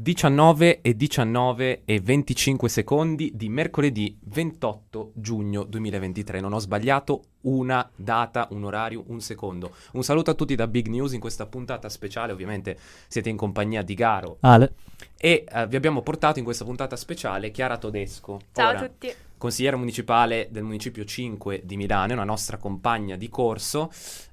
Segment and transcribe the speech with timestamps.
[0.00, 6.38] 19 e 19 e 25 secondi di mercoledì 28 giugno 2023.
[6.38, 9.74] Non ho sbagliato una data, un orario, un secondo.
[9.94, 12.30] Un saluto a tutti da Big News in questa puntata speciale.
[12.30, 14.36] Ovviamente siete in compagnia di Garo.
[14.38, 14.72] Ale.
[15.16, 18.40] E uh, vi abbiamo portato in questa puntata speciale Chiara Todesco.
[18.52, 19.12] Ciao Ora, a tutti.
[19.36, 23.90] Consigliera municipale del municipio 5 di Milano, una nostra compagna di corso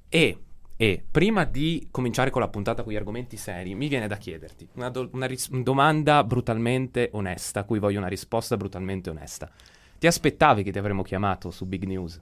[0.08, 0.42] e
[0.76, 4.68] e prima di cominciare con la puntata con gli argomenti seri, mi viene da chiederti
[4.74, 9.50] una, do- una ris- domanda brutalmente onesta, a cui voglio una risposta brutalmente onesta.
[9.98, 12.20] Ti aspettavi che ti avremmo chiamato su Big News?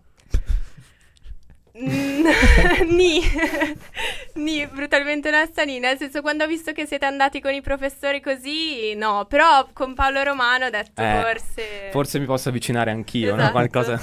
[1.75, 3.21] Ni,
[4.35, 8.21] ni, brutalmente onesta, ni, nel senso quando ho visto che siete andati con i professori
[8.21, 11.89] così, no, però con Paolo Romano ho detto eh, forse...
[11.91, 13.43] Forse mi posso avvicinare anch'io, esatto.
[13.43, 13.51] no?
[13.51, 14.01] Qualcosa...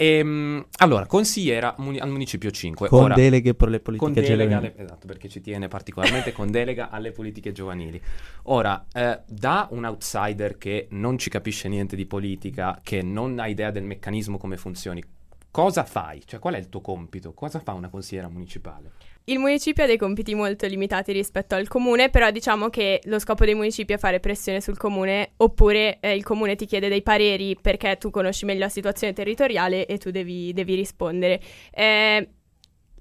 [0.00, 2.88] E, um, allora, consigliera muni- al Municipio 5.
[2.88, 4.54] Con Ora, deleghe per le politiche giovanili.
[4.54, 8.00] Alle, esatto, perché ci tiene particolarmente con delega alle politiche giovanili.
[8.44, 13.48] Ora, eh, da un outsider che non ci capisce niente di politica, che non ha
[13.48, 15.02] idea del meccanismo come funzioni,
[15.50, 16.22] cosa fai?
[16.24, 17.32] Cioè, qual è il tuo compito?
[17.32, 18.92] Cosa fa una consigliera municipale?
[19.28, 23.44] Il municipio ha dei compiti molto limitati rispetto al comune, però diciamo che lo scopo
[23.44, 27.54] dei municipi è fare pressione sul comune, oppure eh, il comune ti chiede dei pareri
[27.60, 31.42] perché tu conosci meglio la situazione territoriale e tu devi, devi rispondere.
[31.70, 32.26] Eh,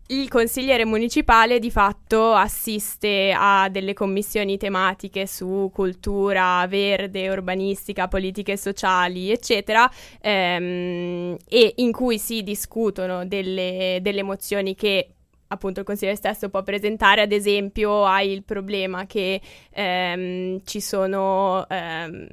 [0.08, 8.58] il consigliere municipale di fatto assiste a delle commissioni tematiche su cultura verde, urbanistica, politiche
[8.58, 9.89] sociali, eccetera,
[10.22, 15.14] ehm, e in cui si discutono delle, delle mozioni che
[15.47, 21.65] appunto il consigliere stesso può presentare, ad esempio hai il problema che ehm, ci sono...
[21.69, 22.27] Ehm,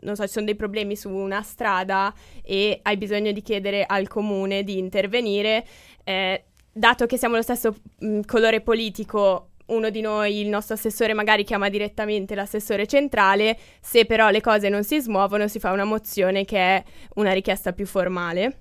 [0.00, 4.08] non so, ci sono dei problemi su una strada e hai bisogno di chiedere al
[4.08, 5.66] comune di intervenire,
[6.04, 11.12] eh, dato che siamo lo stesso mh, colore politico, uno di noi, il nostro assessore,
[11.12, 15.84] magari chiama direttamente l'assessore centrale, se però le cose non si smuovono si fa una
[15.84, 18.60] mozione che è una richiesta più formale.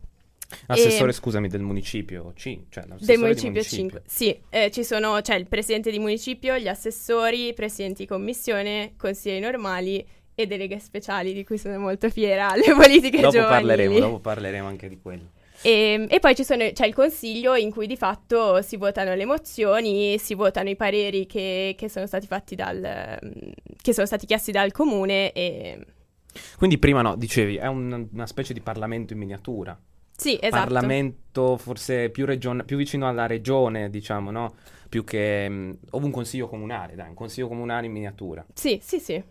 [0.67, 1.13] Assessore, e...
[1.13, 4.03] scusami, del municipio C, cioè del municipio, municipio 5.
[4.05, 9.42] Sì, eh, ci sono, c'è il presidente di municipio, gli assessori, presidenti di commissione, consiglieri
[9.42, 10.05] normali
[10.36, 13.67] e deleghe speciali di cui sono molto fiera, le politiche dopo giovanili.
[13.67, 15.31] Parleremo, dopo parleremo anche di quello.
[15.61, 19.25] E, ehm, e poi sono, c'è il consiglio in cui di fatto si votano le
[19.25, 23.20] mozioni, si votano i pareri che, che, sono stati fatti dal,
[23.81, 25.31] che sono stati chiesti dal comune.
[25.31, 25.86] E...
[26.58, 29.80] Quindi prima no, dicevi, è un, una specie di Parlamento in miniatura.
[30.17, 30.73] Sì, esatto.
[30.73, 34.55] Parlamento forse più, region- più vicino alla regione, diciamo, no?
[34.87, 35.45] Più che...
[35.49, 38.45] Um, o un consiglio comunale, dai, un consiglio comunale in miniatura.
[38.53, 39.21] Sì, sì, sì.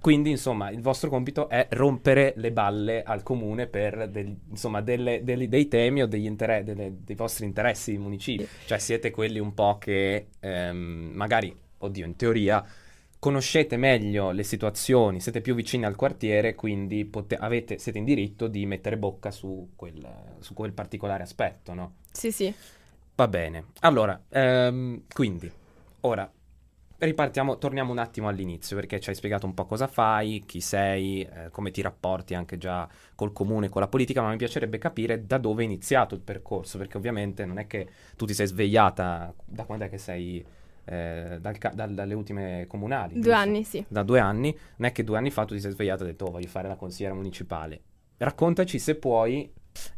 [0.00, 5.22] Quindi, insomma, il vostro compito è rompere le balle al comune per del, insomma, delle,
[5.22, 8.46] delle, dei temi o inter- delle, dei vostri interessi di municipio.
[8.64, 12.64] Cioè, siete quelli un po' che ehm, magari, oddio, in teoria
[13.20, 18.48] conoscete meglio le situazioni, siete più vicini al quartiere, quindi pote- avete, siete in diritto
[18.48, 20.04] di mettere bocca su quel,
[20.40, 21.96] su quel particolare aspetto, no?
[22.10, 22.52] Sì, sì.
[23.14, 23.66] Va bene.
[23.80, 25.52] Allora, ehm, quindi,
[26.00, 26.28] ora
[26.96, 31.22] ripartiamo, torniamo un attimo all'inizio perché ci hai spiegato un po' cosa fai, chi sei,
[31.22, 35.26] eh, come ti rapporti anche già col comune, con la politica, ma mi piacerebbe capire
[35.26, 39.34] da dove è iniziato il percorso, perché ovviamente non è che tu ti sei svegliata
[39.44, 40.42] da quando è che sei
[40.84, 43.14] eh, dal, dal, dalle ultime comunali.
[43.14, 43.38] Due giusto?
[43.38, 43.84] anni, sì.
[43.88, 46.12] Da due anni, non è che due anni fa tu ti sei svegliata e hai
[46.12, 47.80] detto oh, voglio fare la consigliera municipale.
[48.16, 49.50] Raccontaci se puoi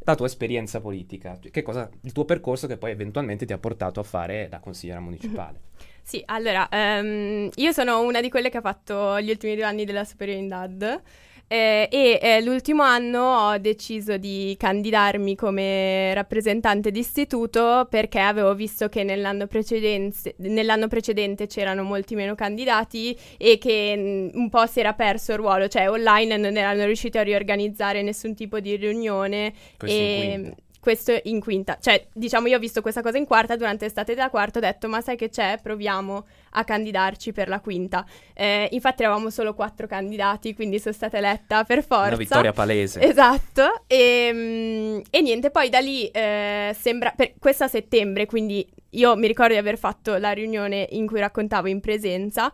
[0.04, 4.00] la tua esperienza politica, che cosa, il tuo percorso che poi eventualmente ti ha portato
[4.00, 5.60] a fare la consigliera municipale.
[6.04, 9.84] Sì, allora, um, io sono una di quelle che ha fatto gli ultimi due anni
[9.84, 11.02] della superiore in DAD
[11.52, 18.88] eh, e eh, l'ultimo anno ho deciso di candidarmi come rappresentante d'istituto perché avevo visto
[18.88, 24.80] che nell'anno, precedente, nell'anno precedente c'erano molti meno candidati e che mh, un po' si
[24.80, 29.52] era perso il ruolo, cioè online non erano riusciti a riorganizzare nessun tipo di riunione.
[29.76, 31.76] Questo e, questo in quinta.
[31.80, 34.88] Cioè, diciamo, io ho visto questa cosa in quarta, durante l'estate della quarta ho detto,
[34.88, 35.60] ma sai che c'è?
[35.62, 38.04] Proviamo a candidarci per la quinta.
[38.34, 42.08] Eh, infatti eravamo solo quattro candidati, quindi sono stata eletta per forza.
[42.08, 43.00] Una vittoria palese.
[43.00, 43.84] Esatto.
[43.86, 47.12] E, ehm, e niente, poi da lì eh, sembra...
[47.14, 51.66] Per questa settembre, quindi io mi ricordo di aver fatto la riunione in cui raccontavo
[51.66, 52.52] in presenza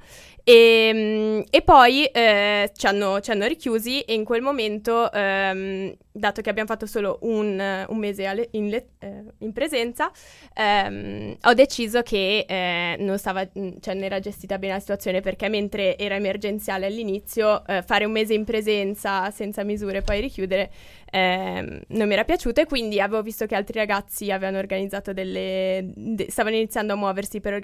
[0.49, 5.95] e, ehm, e poi eh, ci, hanno, ci, hanno, richiusi e in quel momento, ehm,
[6.11, 10.11] dato che abbiamo fatto solo un, un mese alle, in, le, eh, in, presenza,
[10.55, 13.47] ehm, ho deciso che eh, non stava,
[13.81, 18.05] cioè cioè, non era gestita bene la situazione perché mentre era emergenziale all'inizio, eh, fare
[18.05, 20.71] un mese in presenza senza misure e poi richiudere
[21.11, 25.91] eh, non mi era piaciuto e quindi avevo visto che altri ragazzi avevano organizzato delle...
[25.95, 27.59] De- stavano iniziando a muoversi per,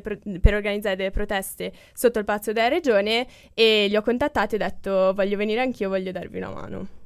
[0.00, 4.58] pro- per organizzare delle proteste sotto il palazzo della regione e li ho contattati e
[4.58, 6.99] ho detto voglio venire anch'io, voglio darvi una mano.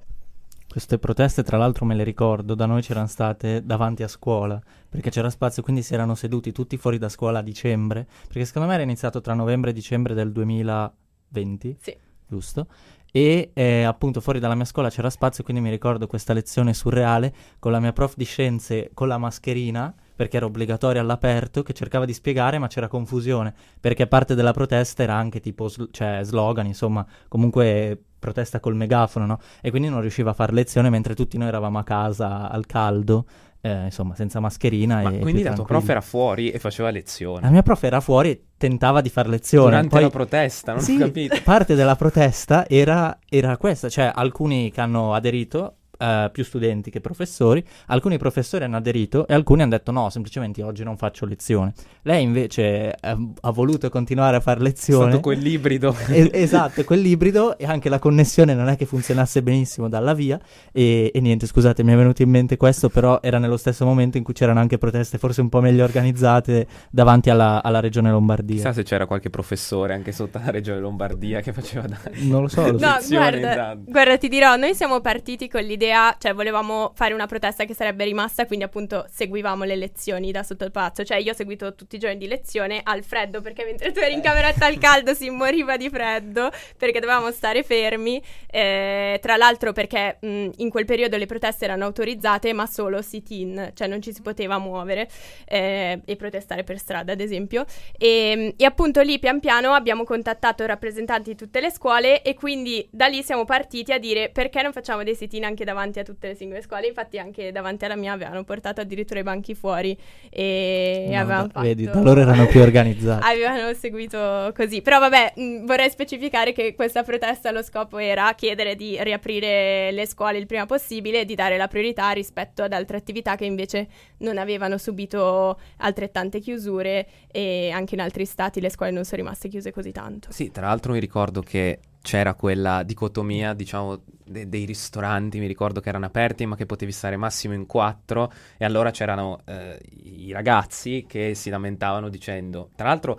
[0.75, 5.09] Queste proteste, tra l'altro, me le ricordo, da noi c'erano state davanti a scuola, perché
[5.09, 8.75] c'era spazio, quindi si erano seduti tutti fuori da scuola a dicembre, perché secondo me
[8.75, 11.97] era iniziato tra novembre e dicembre del 2020, sì.
[12.27, 12.67] giusto?
[13.13, 17.33] E eh, appunto fuori dalla mia scuola c'era spazio, quindi mi ricordo questa lezione surreale
[17.61, 22.05] con la mia prof di scienze con la mascherina, perché era obbligatoria all'aperto, che cercava
[22.05, 26.67] di spiegare, ma c'era confusione, perché parte della protesta era anche tipo sl- cioè, slogan,
[26.67, 29.39] insomma, comunque protesta col megafono, no?
[29.61, 33.27] E quindi non riusciva a fare lezione mentre tutti noi eravamo a casa al caldo,
[33.61, 35.03] eh, insomma, senza mascherina.
[35.03, 37.41] Ma e quindi la tua prof era fuori e faceva lezione?
[37.43, 39.71] La mia prof era fuori e tentava di fare lezione.
[39.71, 41.39] Durante Poi, la protesta, non sì, ho capito.
[41.43, 47.01] Parte della protesta era, era questa, cioè alcuni che hanno aderito Uh, più studenti che
[47.01, 51.73] professori, alcuni professori hanno aderito e alcuni hanno detto no, semplicemente oggi non faccio lezione.
[52.03, 55.05] Lei invece uh, ha voluto continuare a fare lezione.
[55.05, 55.97] È stato quell'ibrido.
[56.09, 60.39] es- esatto, quell'ibrido e anche la connessione non è che funzionasse benissimo dalla via
[60.73, 64.19] e, e, niente, scusate, mi è venuto in mente questo, però era nello stesso momento
[64.19, 68.57] in cui c'erano anche proteste forse un po' meglio organizzate davanti alla, alla regione Lombardia.
[68.57, 71.99] Chissà se c'era qualche professore anche sotto la regione Lombardia che faceva da...
[72.25, 72.71] Non lo so.
[72.71, 77.15] Lo no, guarda, guarda, ti dirò, noi siamo partiti con l'idea idea, cioè volevamo fare
[77.15, 81.19] una protesta che sarebbe rimasta, quindi appunto seguivamo le lezioni da sotto il palazzo, cioè
[81.19, 84.21] io ho seguito tutti i giorni di lezione al freddo perché mentre tu eri in
[84.21, 90.19] cameretta al caldo si moriva di freddo perché dovevamo stare fermi, eh, tra l'altro perché
[90.21, 94.21] mh, in quel periodo le proteste erano autorizzate ma solo sit-in, cioè non ci si
[94.21, 95.09] poteva muovere
[95.47, 97.65] eh, e protestare per strada ad esempio.
[97.97, 102.87] E, e appunto lì pian piano abbiamo contattato rappresentanti di tutte le scuole e quindi
[102.91, 106.29] da lì siamo partiti a dire perché non facciamo dei sit-in anche davanti a tutte
[106.29, 109.97] le singole scuole, infatti anche davanti alla mia avevano portato addirittura i banchi fuori
[110.31, 111.67] e no, avevano da, fatto...
[111.67, 113.27] Vedi, da loro erano più organizzati.
[113.27, 118.77] avevano seguito così, però vabbè mh, vorrei specificare che questa protesta lo scopo era chiedere
[118.77, 122.97] di riaprire le scuole il prima possibile e di dare la priorità rispetto ad altre
[122.97, 123.89] attività che invece
[124.19, 129.49] non avevano subito altrettante chiusure e anche in altri stati le scuole non sono rimaste
[129.49, 130.29] chiuse così tanto.
[130.31, 135.81] Sì, tra l'altro mi ricordo che c'era quella dicotomia, diciamo, de- dei ristoranti, mi ricordo
[135.81, 140.31] che erano aperti, ma che potevi stare massimo in quattro, e allora c'erano eh, i
[140.31, 143.19] ragazzi che si lamentavano dicendo, tra l'altro,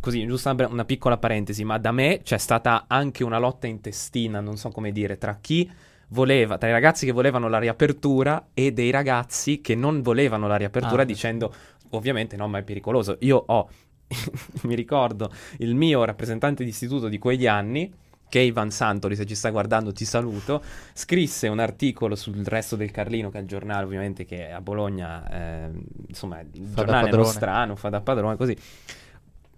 [0.00, 4.40] così, giusto una, una piccola parentesi, ma da me c'è stata anche una lotta intestina,
[4.40, 5.70] non so come dire, tra chi
[6.08, 10.56] voleva, tra i ragazzi che volevano la riapertura e dei ragazzi che non volevano la
[10.56, 11.54] riapertura, ah, dicendo
[11.92, 13.16] ovviamente no, ma è pericoloso.
[13.20, 13.68] Io ho
[14.62, 17.92] mi ricordo il mio rappresentante di istituto di quegli anni,
[18.28, 20.62] che è Ivan Santoli, se ci sta guardando ti saluto,
[20.94, 25.66] scrisse un articolo sul resto del Carlino, che è il giornale ovviamente che a Bologna,
[25.66, 25.70] eh,
[26.08, 28.56] insomma, il fa giornale nostrano, fa da padrone, così,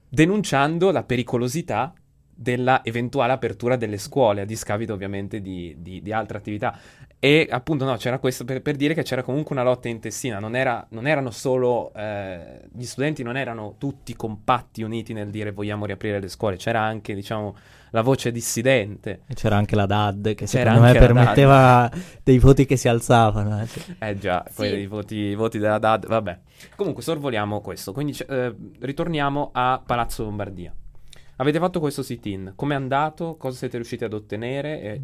[0.09, 1.95] denunciando la pericolosità
[2.35, 6.77] della eventuale apertura delle scuole, a discapito ovviamente di, di, di altre attività.
[7.25, 10.55] E appunto no, c'era questo per, per, dire che c'era comunque una lotta intestina, non,
[10.55, 15.87] era, non erano solo, eh, gli studenti non erano tutti compatti, uniti nel dire vogliamo
[15.87, 17.57] riaprire le scuole, c'era anche diciamo
[17.93, 19.23] la voce dissidente.
[19.27, 21.91] E c'era anche la DAD che c'era secondo me permetteva
[22.23, 23.63] dei voti che si alzavano.
[23.63, 23.85] Eh, cioè.
[24.01, 24.55] eh già, sì.
[24.57, 26.39] poi i voti, voti, della DAD, vabbè.
[26.77, 30.75] Comunque sorvoliamo questo, quindi eh, ritorniamo a Palazzo Lombardia.
[31.37, 35.03] Avete fatto questo sit-in, com'è andato, cosa siete riusciti ad ottenere e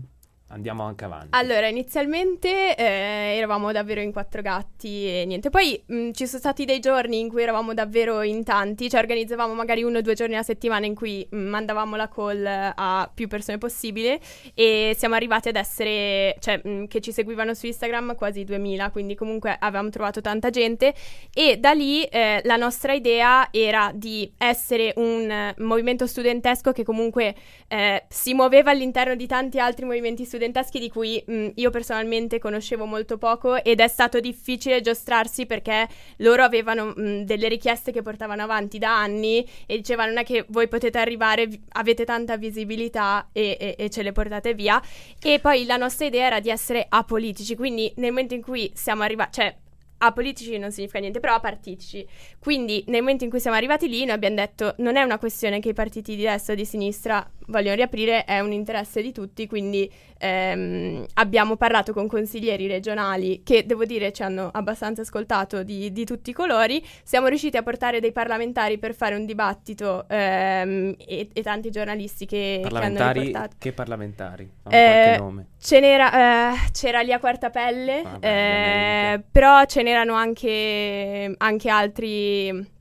[0.50, 1.28] andiamo anche avanti.
[1.30, 5.50] Allora, inizialmente eh, eravamo davvero in quattro gatti e niente.
[5.50, 9.00] Poi mh, mm, ci sono stati dei giorni in cui eravamo davvero in tanti, cioè
[9.00, 12.46] organizzavamo magari uno o due giorni a settimana in cui mh, mm, mandavamo la call
[12.46, 14.20] a più persone possibile
[14.54, 18.90] e siamo arrivati ad essere, cioè mh, mm, che ci seguivano su Instagram quasi 2000,
[18.90, 20.94] quindi comunque avevamo trovato tanta gente
[21.32, 27.34] e da lì eh, la nostra idea era di essere un movimento studentesco che comunque
[27.68, 32.38] eh, si muoveva all'interno di tanti altri movimenti studenteschi studenteschi di cui mh, io personalmente
[32.38, 35.86] conoscevo molto poco ed è stato difficile giostrarsi perché
[36.18, 40.46] loro avevano mh, delle richieste che portavano avanti da anni e dicevano non è che
[40.48, 44.80] voi potete arrivare, avete tanta visibilità e, e, e ce le portate via.
[45.22, 49.02] E poi la nostra idea era di essere apolitici, quindi nel momento in cui siamo
[49.02, 49.54] arrivati, cioè
[50.02, 52.06] apolitici non significa niente, però apartitici.
[52.38, 55.60] Quindi nel momento in cui siamo arrivati lì noi abbiamo detto non è una questione
[55.60, 59.46] che i partiti di destra o di sinistra vogliono riaprire è un interesse di tutti,
[59.46, 65.92] quindi ehm, abbiamo parlato con consiglieri regionali che devo dire ci hanno abbastanza ascoltato di,
[65.92, 70.94] di tutti i colori, siamo riusciti a portare dei parlamentari per fare un dibattito ehm,
[70.98, 73.56] e, e, tanti giornalisti che, parlamentari, che hanno riportato.
[73.58, 74.50] Che parlamentari?
[74.68, 75.46] Eh, nome.
[75.58, 82.78] Ce n'era, eh, c'era Lia Quartapelle, ah, eh, però ce n'erano anche, anche altri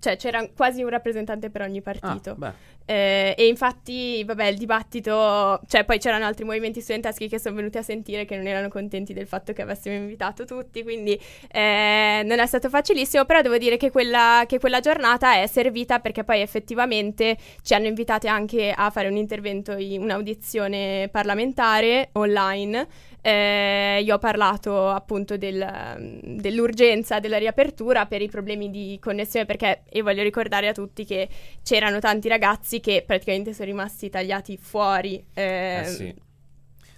[0.00, 2.36] cioè c'era quasi un rappresentante per ogni partito.
[2.40, 2.52] Ah,
[2.90, 7.78] eh, e infatti, vabbè, il dibattito, cioè poi c'erano altri movimenti studenteschi che sono venuti
[7.78, 11.16] a sentire che non erano contenti del fatto che avessimo invitato tutti, quindi
[11.52, 16.00] eh, non è stato facilissimo, però devo dire che quella, che quella, giornata è servita
[16.00, 22.88] perché poi effettivamente ci hanno invitati anche a fare un intervento, in un'audizione parlamentare online
[23.22, 29.82] eh, io ho parlato appunto del, dell'urgenza della riapertura per i problemi di connessione perché,
[29.88, 31.28] e voglio ricordare a tutti che
[31.62, 35.24] c'erano tanti ragazzi che praticamente sono rimasti tagliati fuori.
[35.34, 36.14] Eh, eh sì.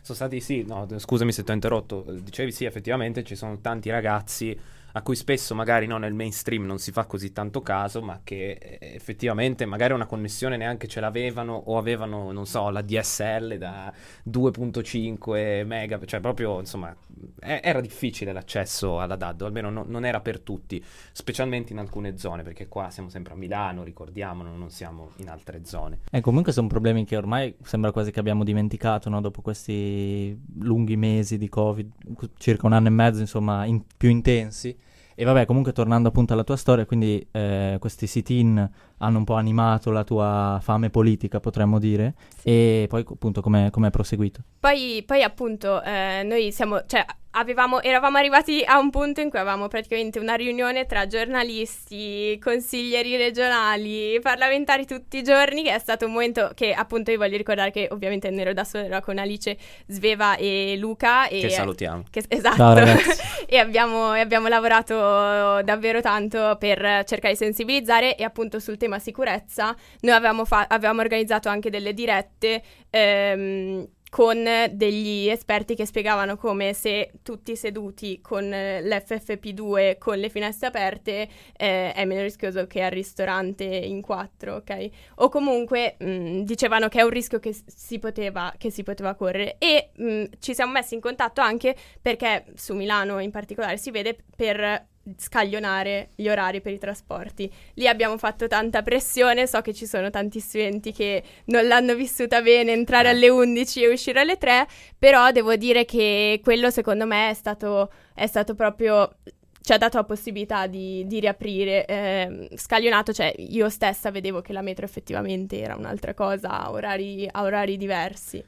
[0.02, 3.88] Sono stati sì, no, scusami se ti ho interrotto, dicevi sì, effettivamente ci sono tanti
[3.88, 4.58] ragazzi
[4.92, 8.52] a cui spesso magari no, nel mainstream non si fa così tanto caso, ma che
[8.52, 13.92] eh, effettivamente magari una connessione neanche ce l'avevano o avevano, non so, la DSL da
[14.28, 16.94] 2.5 mega, cioè proprio, insomma,
[17.40, 20.82] eh, era difficile l'accesso alla DAD, o almeno no, non era per tutti,
[21.12, 25.64] specialmente in alcune zone, perché qua siamo sempre a Milano, ricordiamolo, non siamo in altre
[25.64, 26.00] zone.
[26.10, 29.20] E eh, comunque sono problemi che ormai sembra quasi che abbiamo dimenticato, no?
[29.20, 31.90] dopo questi lunghi mesi di Covid,
[32.36, 34.76] circa un anno e mezzo, insomma, in- più intensi.
[35.22, 38.68] E vabbè, comunque tornando appunto alla tua storia, quindi eh, questi sit-in
[39.02, 43.90] hanno un po' animato la tua fame politica, potremmo dire, e poi appunto come è
[43.90, 44.42] proseguito?
[44.60, 49.38] Poi, poi appunto eh, noi siamo, cioè avevamo, eravamo arrivati a un punto in cui
[49.38, 56.06] avevamo praticamente una riunione tra giornalisti, consiglieri regionali, parlamentari tutti i giorni, che è stato
[56.06, 59.18] un momento che appunto io voglio ricordare che ovviamente non ero da sola, ero con
[59.18, 59.56] Alice,
[59.86, 61.28] Sveva e Luca.
[61.28, 62.04] E, che salutiamo.
[62.10, 62.56] Che, esatto.
[62.56, 62.76] Ciao,
[63.46, 68.91] e, abbiamo, e abbiamo lavorato davvero tanto per cercare di sensibilizzare e appunto sul tema
[68.98, 72.62] sicurezza noi avevamo, fa- avevamo organizzato anche delle dirette.
[72.90, 80.66] Ehm, con degli esperti che spiegavano come se tutti seduti con l'FFP2 con le finestre
[80.66, 84.88] aperte eh, è meno rischioso che al ristorante in quattro, ok?
[85.14, 89.14] O comunque mh, mm, dicevano che è un rischio che si poteva, che si poteva
[89.14, 93.78] correre e mh, mm, ci siamo messi in contatto anche perché su Milano in particolare
[93.78, 97.50] si vede per scaglionare gli orari per i trasporti.
[97.74, 102.40] Lì abbiamo fatto tanta pressione, so che ci sono tanti studenti che non l'hanno vissuta
[102.40, 104.66] bene entrare alle 11 e uscire alle 3,
[104.98, 109.16] però devo dire che quello secondo me è stato, è stato proprio
[109.62, 111.86] ci ha dato la possibilità di, di riaprire.
[111.86, 117.28] Eh, scaglionato, cioè io stessa vedevo che la metro effettivamente era un'altra cosa a orari,
[117.30, 118.44] a orari diversi.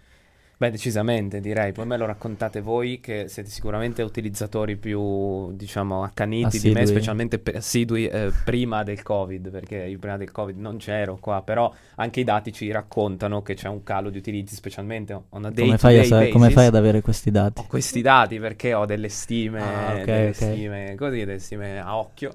[0.64, 6.56] Beh, decisamente direi, poi me lo raccontate voi che siete sicuramente utilizzatori più, diciamo, accaniti
[6.56, 6.68] assidui.
[6.72, 10.78] di me, specialmente per, assidui eh, prima del Covid, perché io prima del Covid non
[10.78, 15.12] c'ero qua, però anche i dati ci raccontano che c'è un calo di utilizzi, specialmente
[15.28, 17.60] on a day come, fai, a, come fai ad avere questi dati?
[17.60, 20.32] Ho questi dati perché ho delle stime, ah, okay, delle okay.
[20.32, 22.32] stime così, delle stime a occhio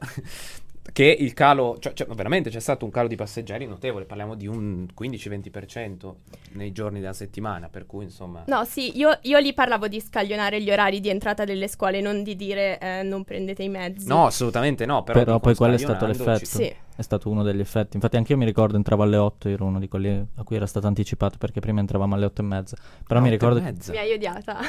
[0.91, 4.47] che il calo, cioè, cioè, veramente c'è stato un calo di passeggeri notevole, parliamo di
[4.47, 6.13] un 15-20%
[6.53, 8.43] nei giorni della settimana, per cui insomma...
[8.47, 12.23] No, sì, io, io lì parlavo di scaglionare gli orari di entrata delle scuole, non
[12.23, 14.07] di dire eh, non prendete i mezzi.
[14.07, 15.19] No, assolutamente no, però...
[15.19, 16.45] Però poi quello è stato l'effetto.
[16.45, 16.73] Sì.
[16.95, 17.95] È stato uno degli effetti.
[17.95, 20.65] Infatti anche io mi ricordo entravo alle 8, ero uno di quelli a cui era
[20.65, 22.77] stato anticipato perché prima entravamo alle 8 e mezza.
[23.07, 23.61] Però mi ricordo...
[23.61, 23.73] Che...
[23.91, 24.59] Mi hai odiata.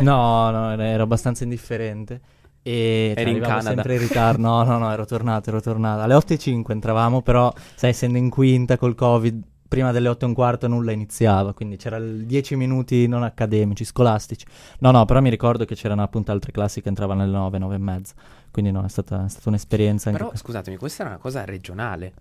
[0.00, 2.20] no, no, ero abbastanza indifferente.
[2.66, 3.60] E Eri in Canada.
[3.60, 4.40] sempre in ritardo.
[4.40, 6.00] No, no, no, ero tornato, ero tornato.
[6.00, 10.34] Alle 8.05 entravamo, però, sai, essendo in quinta col Covid, prima delle 8 e un
[10.34, 14.46] quarto nulla iniziava, quindi c'erano 10 minuti non accademici, scolastici.
[14.78, 17.74] No, no, però mi ricordo che c'erano appunto altre classi che entravano alle 9, 9
[17.74, 18.14] e mezza.
[18.50, 20.10] Quindi no, è stata, è stata un'esperienza.
[20.10, 22.14] Però scusatemi, questa era una cosa regionale.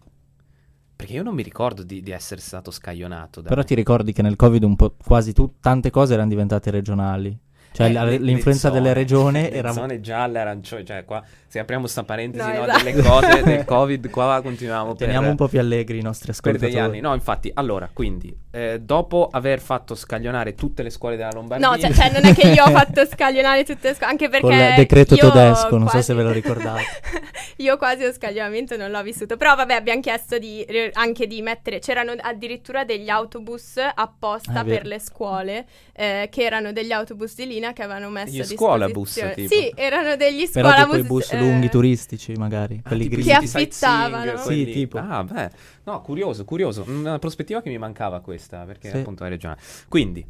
[0.94, 3.42] Perché io non mi ricordo di, di essere stato scaglionato.
[3.42, 3.64] Però me.
[3.64, 7.38] ti ricordi che nel Covid un po' quasi tu, tante cose erano diventate regionali.
[7.74, 9.70] Cioè eh, la, l'influenza le zone, delle regioni era...
[9.70, 12.84] Le zone gialle, arancioni, cioè qua se apriamo sta parentesi no, no, esatto.
[12.84, 16.72] delle cose del covid, qua continuiamo Teniamo per, un po' più allegri i nostri ascoltatori.
[16.72, 17.00] Per degli anni.
[17.00, 21.70] No, infatti, allora, quindi, eh, dopo aver fatto scaglionare tutte le scuole della Lombardia...
[21.70, 24.48] No, cioè, cioè, non è che io ho fatto scaglionare tutte le scuole, anche perché...
[24.48, 25.78] Con il decreto tedesco, quasi...
[25.78, 26.82] non so se ve lo ricordate.
[27.58, 31.78] io quasi lo scaglionamento non l'ho vissuto, però vabbè abbiamo chiesto di, anche di mettere...
[31.78, 37.46] C'erano addirittura degli autobus apposta ah, per le scuole, eh, che erano degli autobus di
[37.46, 39.34] linea bustina che avevano messo Gli a scuola disposizione.
[39.36, 39.54] bus, tipo.
[39.62, 43.30] Sì, erano degli Però scuola bus, bus eh, lunghi turistici, magari, Ah, quelli grigi.
[43.30, 44.38] Che affittavano.
[44.38, 44.98] Sì, quelli- tipo.
[44.98, 45.50] Ah, beh.
[45.84, 46.84] No, curioso, curioso.
[46.88, 48.98] Una prospettiva che mi mancava questa, perché Sì.
[48.98, 49.58] appunto hai ragione.
[49.88, 50.26] Quindi,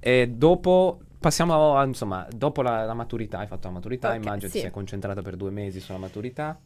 [0.00, 1.00] eh, dopo...
[1.18, 4.60] Passiamo a, insomma, dopo la, la maturità, hai fatto la maturità, Ok, immagino ti sì.
[4.60, 6.56] sei concentrata per due mesi sulla maturità.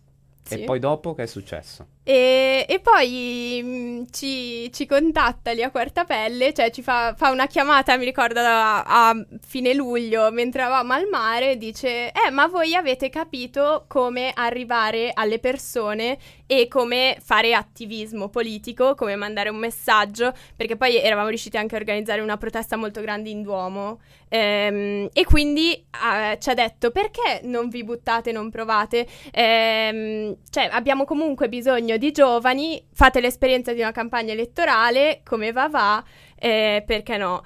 [0.42, 0.62] Sì.
[0.62, 1.86] E poi dopo che è successo?
[2.02, 7.46] E, e poi mh, ci, ci contatta lì a Quartapelle, cioè ci fa, fa una
[7.46, 12.74] chiamata, mi ricordo, a, a fine luglio, mentre eravamo al mare, dice, eh, ma voi
[12.74, 20.32] avete capito come arrivare alle persone e come fare attivismo politico, come mandare un messaggio,
[20.56, 24.00] perché poi eravamo riusciti anche a organizzare una protesta molto grande in Duomo.
[24.32, 29.06] Ehm, e quindi eh, ci ha detto, perché non vi buttate, non provate?
[29.32, 35.68] Ehm, cioè, abbiamo comunque bisogno di giovani, fate l'esperienza di una campagna elettorale, come va
[35.68, 36.04] va,
[36.36, 37.42] eh, perché no?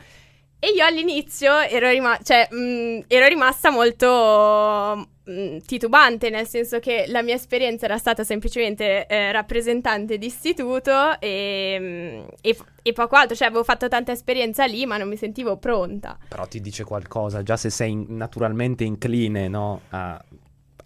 [0.59, 7.05] E io all'inizio ero, rima- cioè, mh, ero rimasta molto mh, titubante, nel senso che
[7.09, 13.15] la mia esperienza era stata semplicemente eh, rappresentante di istituto e, mh, e, e poco
[13.15, 16.17] altro, cioè avevo fatto tanta esperienza lì, ma non mi sentivo pronta.
[16.29, 19.83] Però ti dice qualcosa, già se sei in- naturalmente incline, no?
[19.91, 20.25] A,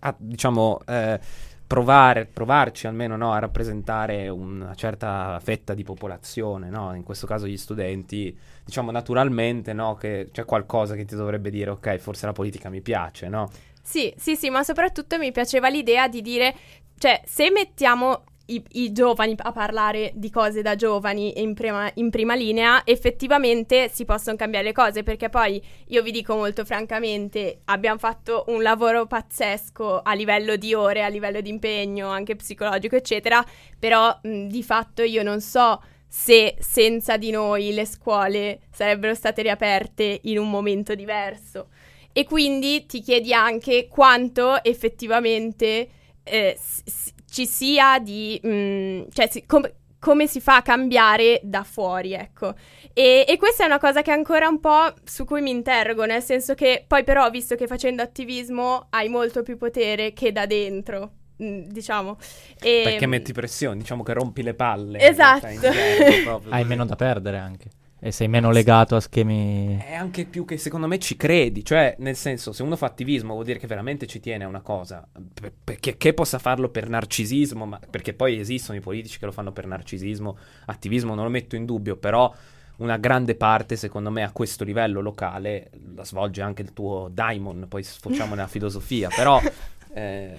[0.00, 1.20] a, diciamo, eh,
[1.68, 3.32] provare, provarci almeno, no?
[3.32, 6.94] A rappresentare una certa fetta di popolazione, no?
[6.94, 9.94] In questo caso gli studenti, diciamo naturalmente, no?
[9.94, 13.50] Che c'è qualcosa che ti dovrebbe dire, ok, forse la politica mi piace, no?
[13.82, 16.54] Sì, sì, sì, ma soprattutto mi piaceva l'idea di dire,
[16.96, 22.10] cioè, se mettiamo i, i giovani a parlare di cose da giovani in prima, in
[22.10, 27.60] prima linea, effettivamente si possono cambiare le cose, perché poi io vi dico molto francamente,
[27.66, 32.96] abbiamo fatto un lavoro pazzesco a livello di ore, a livello di impegno, anche psicologico,
[32.96, 33.44] eccetera,
[33.78, 39.42] però mh, di fatto io non so se senza di noi le scuole sarebbero state
[39.42, 41.68] riaperte in un momento diverso.
[42.12, 45.88] E quindi ti chiedi anche quanto effettivamente
[46.24, 48.40] eh, s- s- ci sia di...
[48.44, 49.70] mm, cioè si- com-
[50.00, 52.54] come si fa a cambiare da fuori, ecco.
[52.92, 56.22] E, e questa è una cosa che ancora un po' su cui mi interrogo, nel
[56.22, 61.10] senso che poi però, visto che facendo attivismo hai molto più potere che da dentro,
[61.42, 62.16] mm, diciamo.
[62.60, 65.00] E, Perché metti pressione, diciamo che rompi le palle.
[65.00, 65.46] Esatto.
[65.48, 67.70] in realtà, in gergo, proprio Hai meno da perdere anche.
[68.00, 69.76] E sei meno legato a schemi...
[69.84, 73.32] È anche più che secondo me ci credi, cioè nel senso se uno fa attivismo
[73.32, 76.88] vuol dire che veramente ci tiene a una cosa, per- perché che possa farlo per
[76.88, 81.30] narcisismo, ma perché poi esistono i politici che lo fanno per narcisismo, attivismo non lo
[81.30, 82.32] metto in dubbio, però
[82.78, 87.66] una grande parte secondo me a questo livello locale la svolge anche il tuo daimon,
[87.68, 89.40] poi sfociamo nella filosofia, però
[89.92, 90.36] eh,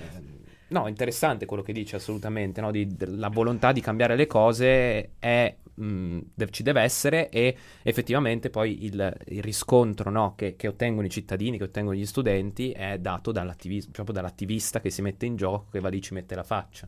[0.70, 2.72] no, interessante quello che dici assolutamente, no?
[2.72, 8.50] Di- la volontà di cambiare le cose è, mh, de- ci deve essere e effettivamente
[8.50, 13.00] poi il, il riscontro no, che, che ottengono i cittadini, che ottengono gli studenti è
[13.00, 16.44] dato dall'attivismo, proprio dall'attivista che si mette in gioco, che va lì ci mette la
[16.44, 16.88] faccia.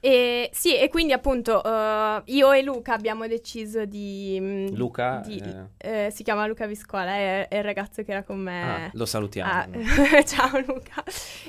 [0.00, 4.36] E, sì, e quindi appunto eh, io e Luca abbiamo deciso di...
[4.40, 5.42] mm, Luca, di-
[5.78, 6.06] eh.
[6.06, 8.62] eh, si chiama Luca Viscola, è, è il ragazzo che era con me.
[8.62, 9.50] Ah, lo salutiamo.
[9.50, 9.66] Ah,
[10.24, 11.02] ciao Luca.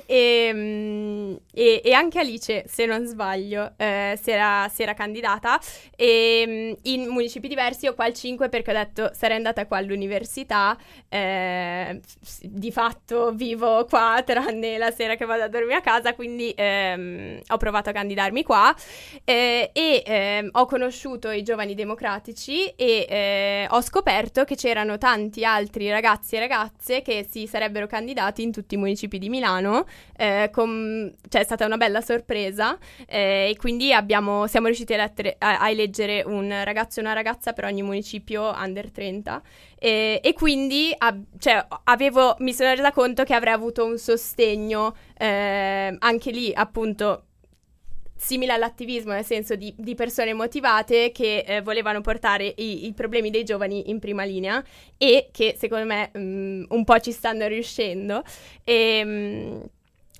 [0.05, 5.59] E, mm, e- e anche Alice, se non sbaglio, eh, si, era, si era candidata
[5.95, 7.85] e, mm, in municipi diversi.
[7.85, 10.75] Io qua al 5 perché ho detto sarei andata qua all'università.
[11.09, 11.99] eh,
[12.41, 17.41] di fatto vivo qua tranne la sera che vado a dormire a casa, quindi ehm,
[17.47, 18.73] ho provato a candidarmi qua
[19.23, 25.43] eh, e ehm, ho conosciuto i giovani democratici e eh, ho scoperto che c'erano tanti
[25.45, 29.85] altri ragazzi e ragazze che si sarebbero candidati in tutti i municipi di Milano.
[30.17, 34.97] eh, con- cioè è stata una bella sorpresa eh, e quindi abbiamo- siamo riusciti a,
[34.97, 39.41] lettere- a eleggere un ragazzo e una ragazza per ogni municipio under 30
[39.77, 44.95] e, e quindi ab- cioè, avevo, mi sono resa conto che avrei avuto un sostegno
[45.17, 47.26] eh, anche lì appunto
[48.17, 53.29] simile all'attivismo, nel senso di, di persone motivate che eh, volevano portare i, i problemi
[53.29, 54.63] dei giovani in prima linea
[54.97, 58.23] e che secondo me mm, un po' ci stanno riuscendo.
[58.63, 59.61] E, mm,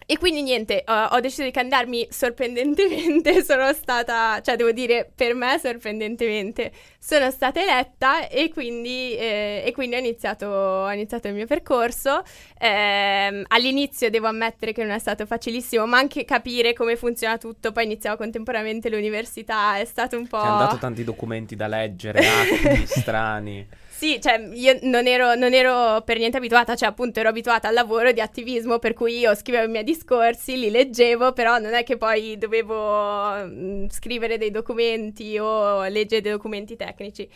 [0.10, 5.34] e quindi niente, ho- ho deciso di candidarmi sorprendentemente, sono stata, cioè devo dire per
[5.34, 11.34] me sorprendentemente, sono stata eletta e quindi, eh, e quindi ho, iniziato, ho iniziato il
[11.34, 12.24] mio percorso.
[12.58, 17.74] Ehm, all'inizio devo ammettere che non è stato facilissimo, ma anche capire come funziona tutto,
[17.74, 20.40] poi iniziavo contemporaneamente l'università, è stato un po'...
[20.40, 23.68] Ti hanno dato tanti documenti da leggere, atti strani.
[23.98, 27.74] Sì, cioè io non ero, non ero, per niente abituata, cioè appunto ero abituata al
[27.74, 31.84] lavoro di attivismo per cui io scrivevo i miei discorsi, li leggevo, però non è
[31.84, 37.28] che poi dovevo mh, mm, scrivere dei documenti o leggere dei documenti tecnici.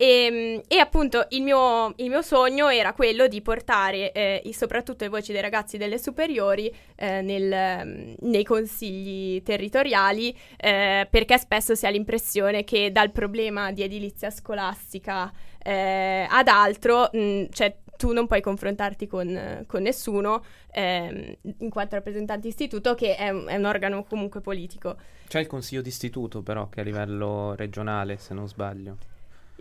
[0.00, 5.04] E, ehm, e appunto il mio, il mio, sogno era quello di portare eh, soprattutto
[5.04, 11.84] le voci dei ragazzi delle superiori eh, nel, nei consigli territoriali eh, perché spesso si
[11.84, 15.30] ha l'impressione che dal problema di edilizia scolastica
[15.62, 21.68] eh, ad altro, mh, mm, cioè tu non puoi confrontarti con, con nessuno ehm, in
[21.68, 24.96] quanto rappresentante istituto che è un, è un, organo comunque politico.
[25.28, 28.96] C'è il consiglio d'istituto però che è a livello regionale se non sbaglio.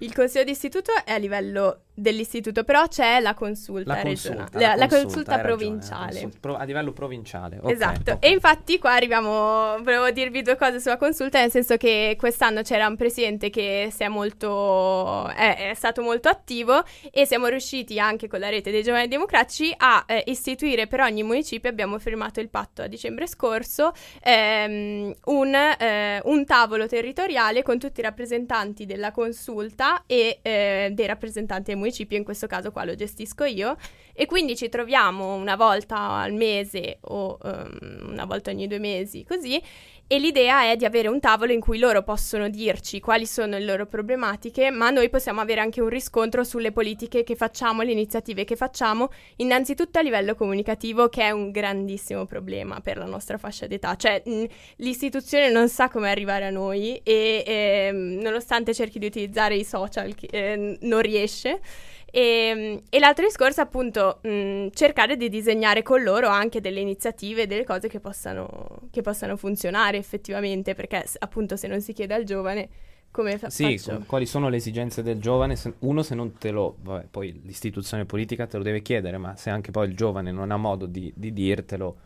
[0.02, 4.76] Il consiglio d'istituto è a livello dell'istituto, però c'è la consulta, la consulta, regionale, la,
[4.76, 6.06] la consulta, consulta provinciale.
[6.06, 7.58] Ragione, consult- pro- a livello provinciale.
[7.58, 8.12] Okay, esatto.
[8.14, 8.30] Okay.
[8.30, 12.88] E infatti qua arriviamo, volevo dirvi due cose sulla consulta, nel senso che quest'anno c'era
[12.88, 18.28] un presidente che si è molto, è, è stato molto attivo e siamo riusciti anche
[18.28, 22.50] con la rete dei giovani democratici a eh, istituire per ogni municipio, abbiamo firmato il
[22.50, 23.92] patto a dicembre scorso,
[24.24, 31.06] ehm, un, eh, un, tavolo territoriale con tutti i rappresentanti della consulta e eh, dei
[31.06, 33.76] rappresentanti dei municipio municipio, in questo caso qua lo gestisco io,
[34.20, 39.24] e quindi ci troviamo una volta al mese o um, una volta ogni due mesi,
[39.24, 39.64] così,
[40.08, 43.64] e l'idea è di avere un tavolo in cui loro possono dirci quali sono le
[43.64, 48.44] loro problematiche, ma noi possiamo avere anche un riscontro sulle politiche che facciamo, le iniziative
[48.44, 53.68] che facciamo, innanzitutto a livello comunicativo, che è un grandissimo problema per la nostra fascia
[53.68, 53.96] d'età.
[53.96, 54.44] Cioè, mh,
[54.78, 60.14] l'istituzione non sa come arrivare a noi e, e nonostante cerchi di utilizzare i social,
[60.30, 61.62] eh, non riesce.
[62.12, 67.48] E, ehm, e l'altro discorso appunto mh, cercare di disegnare con loro anche delle iniziative,
[67.48, 72.24] delle cose che possano, che possano funzionare effettivamente, perché appunto se non si chiede al
[72.24, 72.70] giovane
[73.12, 74.04] come fa- sì, faccio?
[74.06, 75.56] quali sono le esigenze del giovane?
[75.56, 79.36] Se, uno, se non te lo, vabbè, poi l'istituzione politica te lo deve chiedere, ma
[79.36, 81.98] se anche poi il giovane non ha modo di, di dirtelo,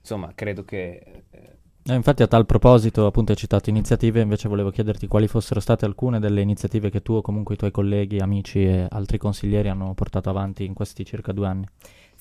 [0.00, 4.70] insomma, credo che eh, eh, infatti a tal proposito appunto hai citato iniziative, invece volevo
[4.70, 8.64] chiederti quali fossero state alcune delle iniziative che tu o comunque i tuoi colleghi, amici
[8.64, 11.66] e altri consiglieri hanno portato avanti in questi circa due anni.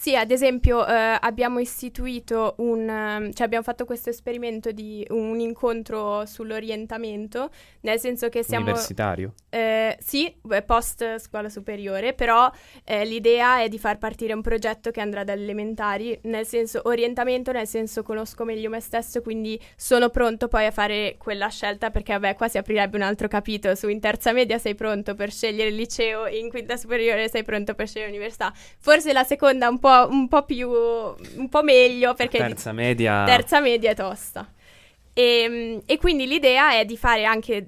[0.02, 5.42] Sì, ad esempio eh, abbiamo istituito un, ehm, cioè abbiamo fatto questo esperimento di un
[5.42, 7.50] incontro sull'orientamento,
[7.82, 8.64] nel senso che siamo...
[8.64, 9.34] Universitario?
[9.50, 10.34] Eh, sì,
[10.66, 12.50] post scuola superiore, però
[12.86, 17.52] eh, l'idea è di far partire un progetto che andrà dalle elementari, nel senso orientamento,
[17.52, 22.14] nel senso conosco meglio me stesso, quindi sono pronto poi a fare quella scelta, perché
[22.14, 25.68] vabbè qua si aprirebbe un altro capitolo, su in terza media sei pronto per scegliere
[25.68, 28.54] il liceo, in quinta superiore sei pronto per scegliere l'università.
[28.78, 32.38] Forse la seconda un po' po', un po' più, un po' meglio perché...
[32.38, 33.24] Terza media...
[33.26, 34.48] Terza media è tosta.
[35.14, 37.66] E, ehm, e, quindi l'idea è di fare anche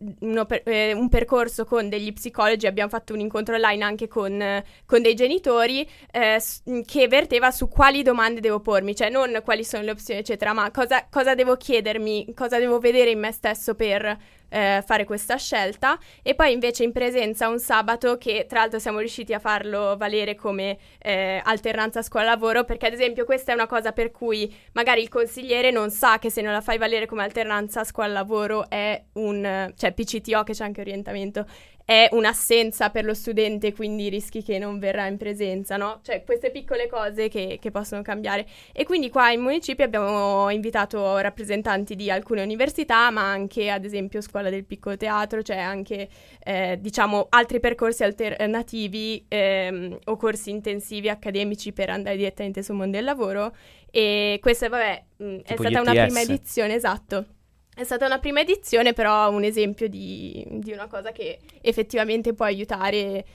[0.48, 5.02] per, eh, un percorso con degli psicologi, abbiamo fatto un incontro online anche con, con
[5.02, 6.42] dei genitori eh,
[6.86, 10.72] che verteva su quali domande devo pormi, cioè non quali sono le opzioni eccetera, ma
[10.72, 14.18] cosa, cosa devo chiedermi, cosa devo vedere in me stesso per
[14.52, 15.98] eh, fare questa scelta.
[16.22, 20.36] E poi invece in presenza un sabato che tra l'altro siamo riusciti a farlo valere
[20.36, 25.10] come eh, alternanza scuola-lavoro perché ad esempio questa è una cosa per cui magari il
[25.10, 29.94] consigliere non sa che se non la fai valere come alternanza scuola-lavoro è un, cioè
[29.94, 31.46] PCTO che c'è anche orientamento,
[31.86, 36.00] è un'assenza per lo studente, quindi rischi che non verrà in presenza, no?
[36.04, 38.48] Cioè queste piccole cose che, che possono cambiare.
[38.72, 44.22] E quindi qua in municipio abbiamo invitato rappresentanti di alcune università, ma anche ad esempio
[44.22, 46.10] Scuola del Piccolo Teatro, cioè anche
[46.44, 52.98] eh, diciamo altri percorsi alternativi ehm, o corsi intensivi accademici per andare direttamente sul mondo
[52.98, 53.56] del lavoro.
[53.90, 57.26] E questa, vabbè, mh, è stata una prima edizione, esatto.
[57.82, 62.46] È stata una prima edizione, però un esempio di, di una cosa che effettivamente può
[62.46, 63.26] aiutare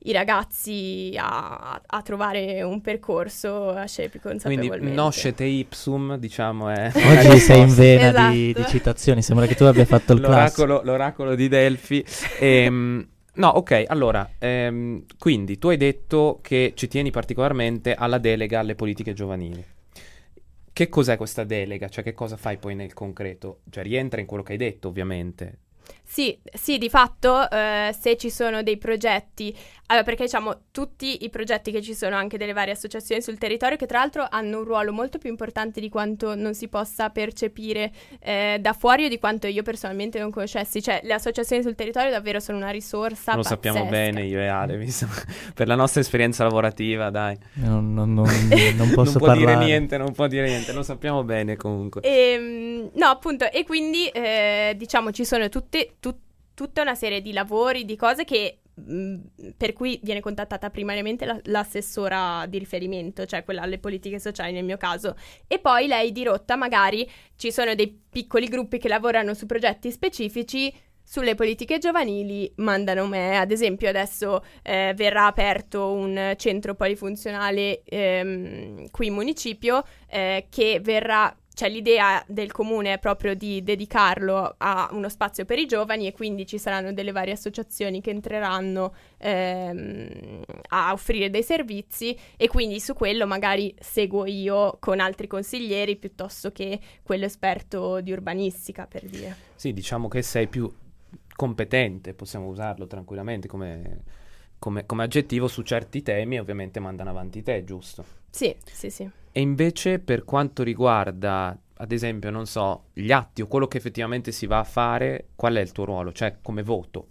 [0.00, 4.76] i ragazzi a, a, trovare un percorso a scegliere più consapevolmente.
[4.76, 6.92] Quindi noscete ipsum, diciamo, è...
[6.94, 8.32] Oggi sei in vena esatto.
[8.34, 12.04] di, di, citazioni, sembra che tu abbia fatto il l'oracolo, l'oracolo di Delfi.
[12.40, 18.58] ehm, no, ok, allora, ehm, quindi tu hai detto che ci tieni particolarmente alla delega
[18.58, 19.64] alle politiche giovanili.
[20.74, 21.88] Che cos'è questa delega?
[21.88, 23.60] Cioè, che cosa fai poi nel concreto?
[23.70, 25.58] Cioè, rientra in quello che hai detto, ovviamente.
[26.14, 29.52] Sì, sì, di fatto eh, se ci sono dei progetti,
[29.86, 33.76] allora perché diciamo tutti i progetti che ci sono anche delle varie associazioni sul territorio
[33.76, 37.90] che tra l'altro hanno un ruolo molto più importante di quanto non si possa percepire
[38.20, 42.12] eh, da fuori o di quanto io personalmente non conoscessi, cioè le associazioni sul territorio
[42.12, 43.32] davvero sono una risorsa.
[43.34, 43.48] Lo pazzesca.
[43.48, 45.08] sappiamo bene io e Ale, visto?
[45.52, 47.36] per la nostra esperienza lavorativa, dai.
[47.54, 48.28] Non, non, non,
[48.76, 52.02] non posso non dire niente, non può dire niente, lo sappiamo bene comunque.
[52.02, 56.03] E, ehm, no, appunto, e quindi eh, diciamo ci sono tutte tut-
[56.54, 59.16] tutta una serie di lavori, di cose che mh,
[59.56, 64.64] per cui viene contattata primariamente la, l'assessora di riferimento, cioè quella alle politiche sociali nel
[64.64, 69.34] mio caso, e poi lei di rotta magari ci sono dei piccoli gruppi che lavorano
[69.34, 70.72] su progetti specifici
[71.06, 73.36] sulle politiche giovanili mandano me.
[73.36, 80.80] Ad esempio, adesso eh, verrà aperto un centro polifunzionale ehm, qui in municipio eh, che
[80.82, 86.06] verrà cioè l'idea del comune è proprio di dedicarlo a uno spazio per i giovani
[86.06, 92.48] e quindi ci saranno delle varie associazioni che entreranno ehm, a offrire dei servizi e
[92.48, 98.86] quindi su quello magari seguo io con altri consiglieri piuttosto che quello esperto di urbanistica
[98.86, 99.36] per dire.
[99.54, 100.70] Sì, diciamo che sei più
[101.36, 104.02] competente, possiamo usarlo tranquillamente come,
[104.58, 108.04] come, come aggettivo su certi temi ovviamente mandano avanti te, giusto?
[108.30, 109.22] Sì, sì, sì.
[109.36, 114.30] E invece per quanto riguarda, ad esempio, non so, gli atti o quello che effettivamente
[114.30, 116.12] si va a fare, qual è il tuo ruolo?
[116.12, 117.08] Cioè, come voto?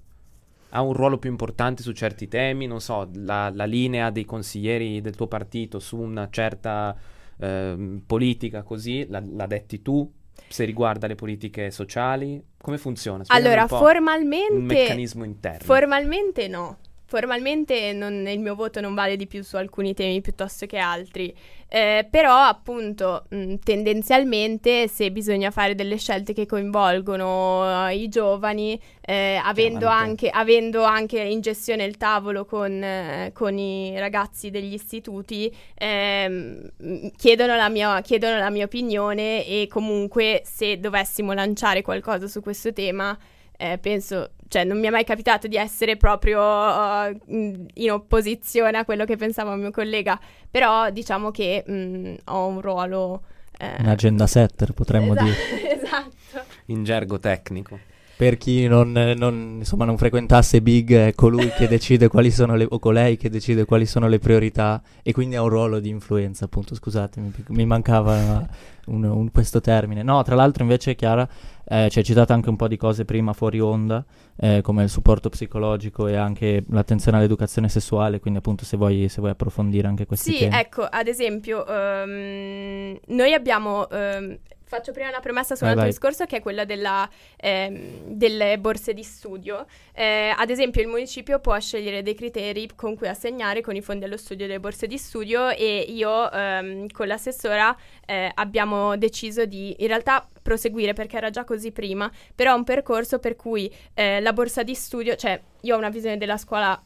[0.69, 2.65] Ha un ruolo più importante su certi temi?
[2.65, 6.95] Non so, la, la linea dei consiglieri del tuo partito su una certa
[7.37, 10.09] eh, politica così, la, la detti tu?
[10.47, 12.41] Se riguarda le politiche sociali?
[12.55, 13.25] Come funziona?
[13.25, 14.53] Spiegami allora, formalmente...
[14.53, 15.65] Un meccanismo interno.
[15.65, 16.77] Formalmente no.
[17.05, 21.35] Formalmente non, il mio voto non vale di più su alcuni temi piuttosto che altri,
[21.67, 28.79] eh, però appunto mh, tendenzialmente se bisogna fare delle scelte che coinvolgono uh, i giovani,
[29.01, 34.73] eh, avendo, anche, avendo, anche, in gestione il tavolo con, eh, con i ragazzi degli
[34.73, 36.69] istituti, ehm,
[37.15, 42.71] chiedono la, mia, chiedono la mia opinione e comunque se dovessimo lanciare qualcosa su questo
[42.71, 43.17] tema
[43.57, 48.85] eh, penso, cioè non mi è mai capitato di essere proprio uh, in opposizione a
[48.85, 53.23] quello che pensava un mio collega, però diciamo che mh, mm, ho un ruolo...
[53.57, 53.75] Eh...
[53.79, 55.75] Un agenda setter potremmo esatto, dire.
[55.81, 56.45] esatto.
[56.65, 57.79] In gergo tecnico.
[58.15, 62.65] Per chi non, non, insomma, non frequentasse Big, è colui che decide quali sono le,
[62.69, 66.45] o colei che decide quali sono le priorità e quindi ha un ruolo di influenza,
[66.45, 68.47] appunto, scusatemi, mi mancava
[68.85, 70.03] un, un, questo termine.
[70.03, 71.27] No, tra l'altro invece Chiara
[71.65, 74.05] eh, ci hai citato anche un po' di cose prima fuori onda,
[74.37, 79.21] eh, come il supporto psicologico e anche l'attenzione all'educazione sessuale, quindi appunto se vuoi, se
[79.21, 80.51] vuoi approfondire anche questi sì, temi.
[80.51, 83.87] Sì, ecco, ad esempio, um, noi abbiamo...
[83.89, 84.37] Um,
[84.73, 87.07] faccio prima una premessa su un altro discorso che è quella della,
[87.37, 89.67] ehm, delle borse di studio.
[89.93, 94.05] Eh, ad esempio il municipio può scegliere dei criteri con cui assegnare con i fondi
[94.05, 99.75] allo studio delle borse di studio e io ehm, con l'assessora eh, abbiamo deciso di
[99.77, 104.33] in realtà proseguire perché era già così prima, però un percorso per cui eh, la
[104.33, 106.81] borsa di studio, cioè io ho una visione della scuola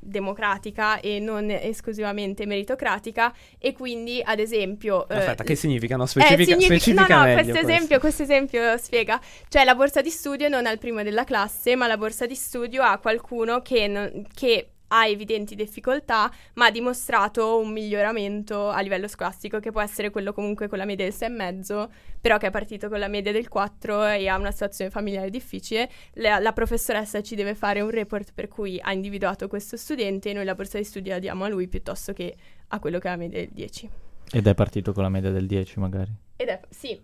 [0.00, 5.96] democratica e non esclusivamente meritocratica e quindi ad esempio eh, aspetta che significa?
[5.96, 8.22] No specifica, eh, significa, specifica no no questo esempio, questo.
[8.22, 9.20] esempio spiega.
[9.48, 12.34] Cioè la borsa di studio non ha il primo della classe ma la borsa di
[12.34, 18.80] studio ha qualcuno che, non, che ha evidenti difficoltà, ma ha dimostrato un miglioramento a
[18.80, 21.88] livello scolastico, che può essere quello comunque con la media del 6,5,
[22.20, 25.90] però che è partito con la media del 4 e ha una situazione familiare difficile.
[26.14, 30.32] La, la, professoressa ci deve fare un report per cui ha individuato questo studente e
[30.32, 32.36] noi la borsa di studio la diamo a lui piuttosto che
[32.68, 33.90] a quello che ha la media del 10.
[34.32, 36.12] Ed è partito con la media del 10 magari?
[36.36, 36.98] Ed è, sì,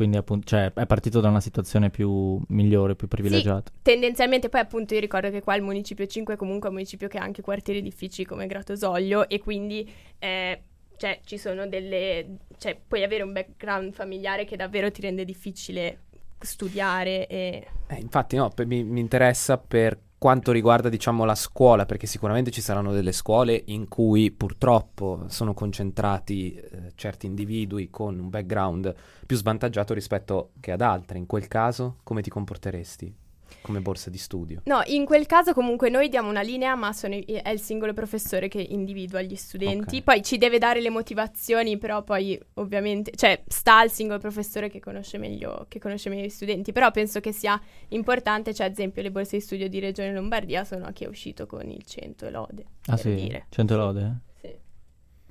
[0.00, 3.70] quindi appunto, cioè, è partito da una situazione più migliore, più privilegiata.
[3.70, 7.06] Sì, tendenzialmente poi appunto io ricordo che qua il municipio 5 è comunque un municipio
[7.06, 9.86] che ha anche quartieri difficili come Gratosoglio e quindi
[10.18, 10.62] eh,
[10.96, 12.38] cioè, ci sono delle...
[12.56, 16.04] cioè puoi avere un background familiare che davvero ti rende difficile
[16.38, 17.66] studiare e...
[17.86, 22.60] Eh, infatti no, mi, mi interessa per quanto riguarda diciamo la scuola, perché sicuramente ci
[22.60, 29.34] saranno delle scuole in cui purtroppo sono concentrati eh, certi individui con un background più
[29.34, 31.16] svantaggiato rispetto che ad altre.
[31.16, 33.19] In quel caso come ti comporteresti?
[33.60, 34.62] Come borsa di studio.
[34.64, 38.48] No, in quel caso comunque noi diamo una linea, ma sono, è il singolo professore
[38.48, 39.96] che individua gli studenti.
[39.96, 40.02] Okay.
[40.02, 44.80] Poi ci deve dare le motivazioni, però poi ovviamente, cioè sta al singolo professore che
[44.80, 46.72] conosce meglio, che conosce meglio gli studenti.
[46.72, 50.64] Però penso che sia importante, cioè ad esempio le borse di studio di Regione Lombardia
[50.64, 52.64] sono a chi è uscito con il 100 e lode.
[52.86, 53.46] Ah sì, dire.
[53.50, 54.20] 100 e lode?
[54.40, 54.48] Eh?
[54.48, 54.54] Sì.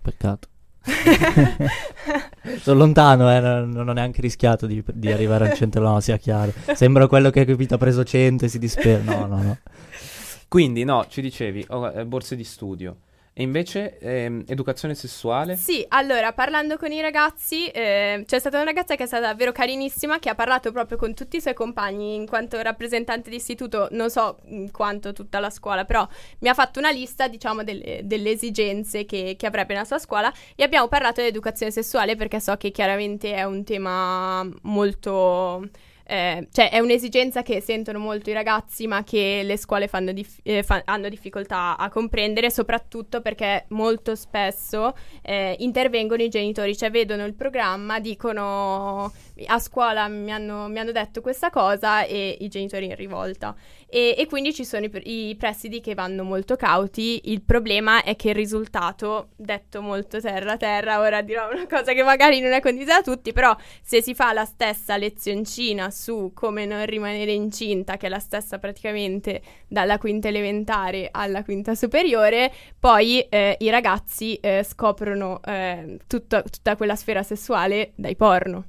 [0.01, 0.47] Peccato.
[2.61, 6.53] Sono lontano, eh, non, ho neanche rischiato di, di arrivare al centro, no, sia chiaro.
[6.73, 9.01] Sembra quello che capito, ha preso 100 e si dispera.
[9.03, 9.57] No, no, no.
[10.47, 12.95] Quindi, no, ci dicevi, oh, eh, borse di studio.
[13.39, 15.55] E invece ehm, educazione sessuale?
[15.55, 19.53] Sì, allora parlando con i ragazzi, eh, c'è stata una ragazza che è stata davvero
[19.53, 23.87] carinissima, che ha parlato proprio con tutti i suoi compagni in quanto rappresentante di istituto,
[23.91, 24.39] non so
[24.73, 26.05] quanto tutta la scuola, però
[26.39, 30.29] mi ha fatto una lista, diciamo, delle, delle esigenze che, che, avrebbe nella sua scuola
[30.53, 35.65] e abbiamo parlato di educazione sessuale perché so che chiaramente è un tema molto
[36.09, 40.63] eh, cioè è un'esigenza che sentono molto i ragazzi, ma che le scuole dif- eh,
[40.63, 47.25] fa- hanno difficoltà a comprendere, soprattutto perché molto spesso eh, intervengono i genitori, cioè vedono
[47.25, 49.13] il programma, dicono
[49.45, 53.55] a scuola mi hanno, mi hanno detto questa cosa e i genitori in rivolta.
[53.91, 57.31] E, e quindi ci sono i, i, presidi che vanno molto cauti.
[57.31, 62.03] Il problema è che il risultato, detto molto terra terra, ora dirò una cosa che
[62.03, 66.65] magari non è condivisa da tutti, però se si fa la stessa lezioncina su come
[66.65, 73.21] non rimanere incinta, che è la stessa praticamente dalla quinta elementare alla quinta superiore, poi
[73.21, 78.65] eh, i ragazzi eh, scoprono eh, tutta, tutta quella sfera sessuale dai porno.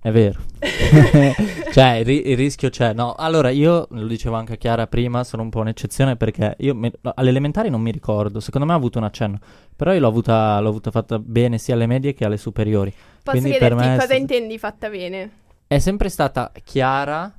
[0.00, 0.40] È vero.
[1.72, 2.92] cioè, il, ri- il, rischio c'è.
[2.92, 6.74] No, allora io, lo dicevo anche a Chiara prima, sono un po' un'eccezione perché io
[6.74, 9.38] me- alle elementari non mi ricordo, secondo me ha avuto un accenno,
[9.74, 12.90] però io l'ho avuta, l'ho avuta fatta bene sia alle medie che alle superiori.
[12.90, 15.30] Posso Quindi chiederti per me cosa st- intendi fatta bene?
[15.66, 17.36] È sempre stata chiara,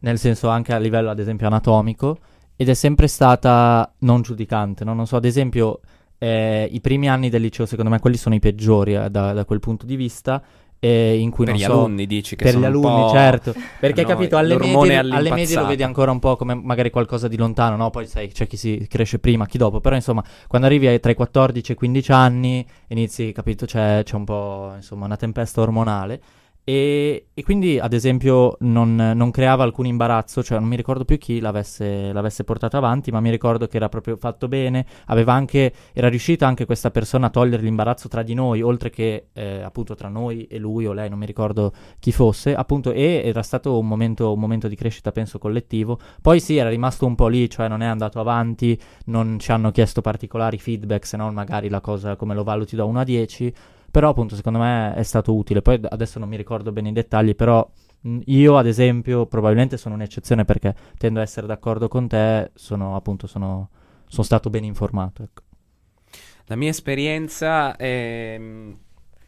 [0.00, 2.18] nel senso anche a livello ad esempio anatomico,
[2.56, 4.92] ed è sempre stata non giudicante, no?
[4.94, 5.80] Non so, ad esempio...
[6.22, 9.44] Eh, I primi anni del liceo, secondo me, quelli sono i peggiori eh, da, da
[9.44, 10.40] quel punto di vista
[10.84, 13.54] eh, in cui per non gli so, alunni dici che per gli alunni certo.
[13.78, 17.28] Perché no, capito alle medie, alle medie, lo vedi ancora un po' come magari qualcosa
[17.28, 17.90] di lontano no?
[17.90, 21.12] Poi sai c'è chi si cresce prima chi dopo però insomma quando arrivi ai tra
[21.12, 25.60] i 14 e i 15 anni inizi capito c'è, c'è un po' insomma una tempesta
[25.60, 26.20] ormonale
[26.64, 31.18] e, e, quindi, ad esempio, non, non, creava alcun imbarazzo, cioè non mi ricordo più
[31.18, 36.08] chi l'avesse, l'avesse portato avanti, ma mi ricordo che era proprio fatto bene, anche, era
[36.08, 40.08] riuscita anche questa persona a togliere l'imbarazzo tra di noi, oltre che eh, appunto tra
[40.08, 43.88] noi e lui o lei, non mi ricordo chi fosse, appunto, e era stato un
[43.88, 45.98] momento, un momento di crescita, penso, collettivo.
[46.20, 49.72] Poi sì, era rimasto un po' lì, cioè non è andato avanti, non ci hanno
[49.72, 53.54] chiesto particolari feedback, se non magari la cosa come lo valuti da 1 a 10
[53.92, 55.60] però appunto secondo me è stato utile.
[55.60, 59.94] Poi adesso non mi ricordo bene i dettagli, però mh, io ad esempio probabilmente sono
[59.94, 63.68] un'eccezione perché tendo a essere d'accordo con te, sono appunto sono,
[64.06, 65.22] sono stato ben informato.
[65.22, 65.42] Ecco.
[66.46, 68.40] La mia esperienza è...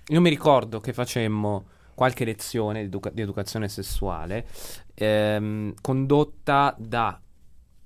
[0.09, 4.47] Io mi ricordo che facemmo qualche lezione di, educa- di educazione sessuale
[4.95, 7.19] ehm, condotta da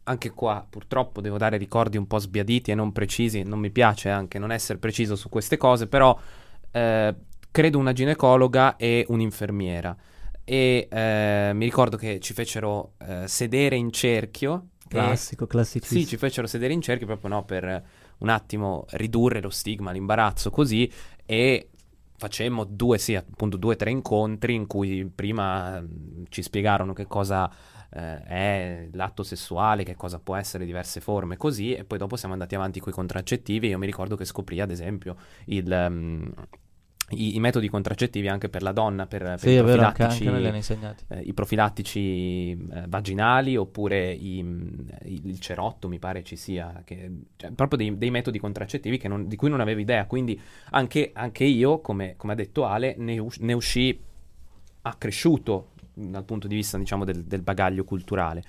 [0.04, 4.08] anche qua purtroppo devo dare ricordi un po' sbiaditi e non precisi, non mi piace
[4.08, 6.18] anche non essere preciso su queste cose, però
[6.70, 7.14] eh,
[7.50, 9.96] credo una ginecologa e un'infermiera.
[10.44, 14.68] E eh, mi ricordo che ci fecero eh, sedere in cerchio.
[14.88, 16.00] Classico, classicissimo.
[16.00, 17.84] Sì, ci fecero sedere in cerchio proprio no, per
[18.18, 20.90] un attimo ridurre lo stigma, l'imbarazzo così
[21.26, 21.68] e
[22.16, 27.06] facemmo due, sì, appunto due o tre incontri in cui prima mh, ci spiegarono che
[27.06, 27.50] cosa
[27.90, 32.34] eh, è l'atto sessuale, che cosa può essere diverse forme, così, e poi dopo siamo
[32.34, 33.68] andati avanti con i contraccettivi.
[33.68, 35.86] Io mi ricordo che scoprì, ad esempio, il.
[35.88, 36.32] Um,
[37.10, 41.20] i, i, metodi contraccettivi anche per la donna, per, per sì, i, profilattici, vero, eh,
[41.20, 44.44] i profilattici eh, vaginali oppure i,
[45.04, 49.36] il cerotto, mi pare ci sia, che, cioè, proprio dei, dei, metodi contraccettivi non, di
[49.36, 50.04] cui non avevo idea.
[50.04, 50.38] Quindi
[50.70, 53.98] anche, anche io, come, come, ha detto Ale, ne, us- ne uscì
[54.82, 58.42] accresciuto dal punto di vista diciamo del, del, bagaglio culturale.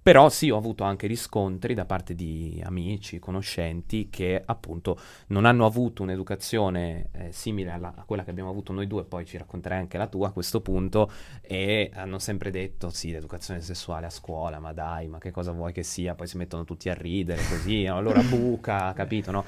[0.00, 5.66] Però sì, ho avuto anche riscontri da parte di amici, conoscenti che appunto non hanno
[5.66, 9.78] avuto un'educazione eh, simile alla, a quella che abbiamo avuto noi due, poi ci racconterai
[9.78, 11.10] anche la tua a questo punto,
[11.42, 15.72] e hanno sempre detto sì, l'educazione sessuale a scuola, ma dai, ma che cosa vuoi
[15.72, 16.14] che sia?
[16.14, 19.44] Poi si mettono tutti a ridere così, allora buca, capito, no?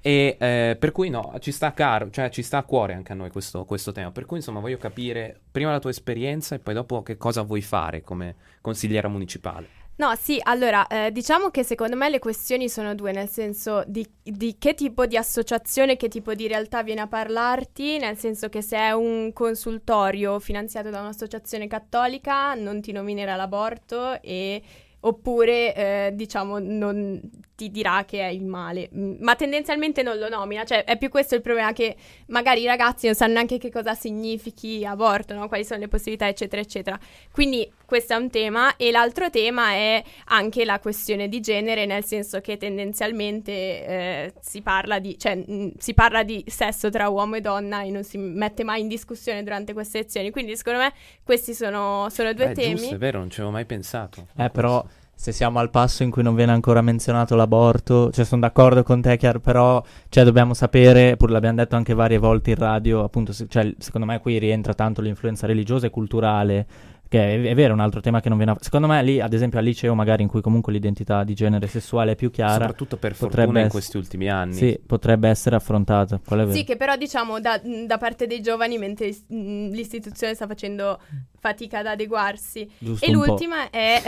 [0.00, 3.14] E eh, per cui no, ci sta caro, cioè ci sta a cuore anche a
[3.14, 4.10] noi questo, questo, tema.
[4.10, 7.62] Per cui insomma voglio capire prima la tua esperienza e poi dopo che cosa vuoi
[7.62, 9.78] fare come consigliera municipale.
[9.98, 14.08] No, sì, allora, eh, diciamo che secondo me le questioni sono due, nel senso di,
[14.22, 18.62] di, che tipo di associazione, che tipo di realtà viene a parlarti, nel senso che
[18.62, 24.62] se è un consultorio finanziato da un'associazione cattolica non ti nominerà l'aborto e
[25.00, 27.20] oppure eh, diciamo non
[27.58, 31.08] ti dirà che è il male, mm, ma tendenzialmente non lo nomina, cioè è più
[31.08, 35.48] questo il problema che magari i ragazzi non sanno neanche che cosa significhi aborto, no?
[35.48, 36.96] quali sono le possibilità eccetera eccetera.
[37.32, 42.04] Quindi questo è un tema e l'altro tema è anche la questione di genere, nel
[42.04, 47.36] senso che tendenzialmente eh, si, parla di, cioè, mh, si parla di sesso tra uomo
[47.36, 50.92] e donna e non si mette mai in discussione durante queste lezioni, quindi secondo me
[51.24, 52.76] questi sono, sono due Beh, temi.
[52.76, 54.28] Giusto, è vero, non ci avevo mai pensato.
[54.36, 54.84] Eh però
[55.20, 59.00] se siamo al passo in cui non viene ancora menzionato l'aborto, cioè sono d'accordo con
[59.00, 63.32] te, Chiar, però cioè, dobbiamo sapere, pur l'abbiamo detto anche varie volte in radio, appunto,
[63.32, 66.66] se, cioè, secondo me qui rientra tanto l'influenza religiosa e culturale
[67.08, 68.54] che è, è, vero, è un altro tema che non viene...
[68.60, 72.12] Secondo me lì, ad esempio, al liceo, magari in cui comunque l'identità di genere sessuale
[72.12, 72.52] è più chiara...
[72.52, 74.52] Soprattutto per fortuna in questi ultimi anni.
[74.52, 76.20] Sì, potrebbe essere affrontata.
[76.50, 81.00] Sì, che però diciamo da, da, parte dei giovani, mentre l'istituzione sta facendo
[81.40, 82.70] fatica ad adeguarsi.
[82.78, 83.26] Giusto e un po'.
[83.26, 84.00] l'ultima è...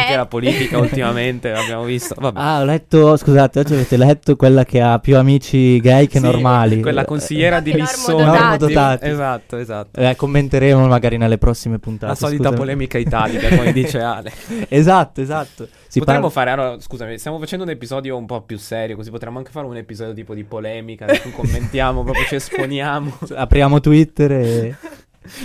[0.00, 2.14] Anche è- la politica ultimamente abbiamo visto.
[2.18, 2.38] Vabbè.
[2.40, 6.24] Ah, ho letto, scusate, oggi avete letto quella che ha più amici gay che Sì,
[6.24, 6.80] normali.
[6.80, 8.24] Quella consigliera di Che Lissone.
[8.24, 9.06] normodotati.
[9.06, 10.00] Esatto, esatto.
[10.00, 12.12] Eh, commenteremo magari nelle prossime puntate.
[12.12, 12.56] La solita scusami.
[12.58, 14.32] polemica italica, come dice Ale.
[14.68, 15.68] esatto, esatto.
[15.86, 19.10] Si potremmo parla- fare, allora, scusami, stiamo facendo un episodio un po' più serio, così
[19.10, 23.80] potremmo anche fare un episodio tipo di polemica, in cui commentiamo, proprio ci esponiamo, Apriamo
[23.80, 24.76] Twitter e...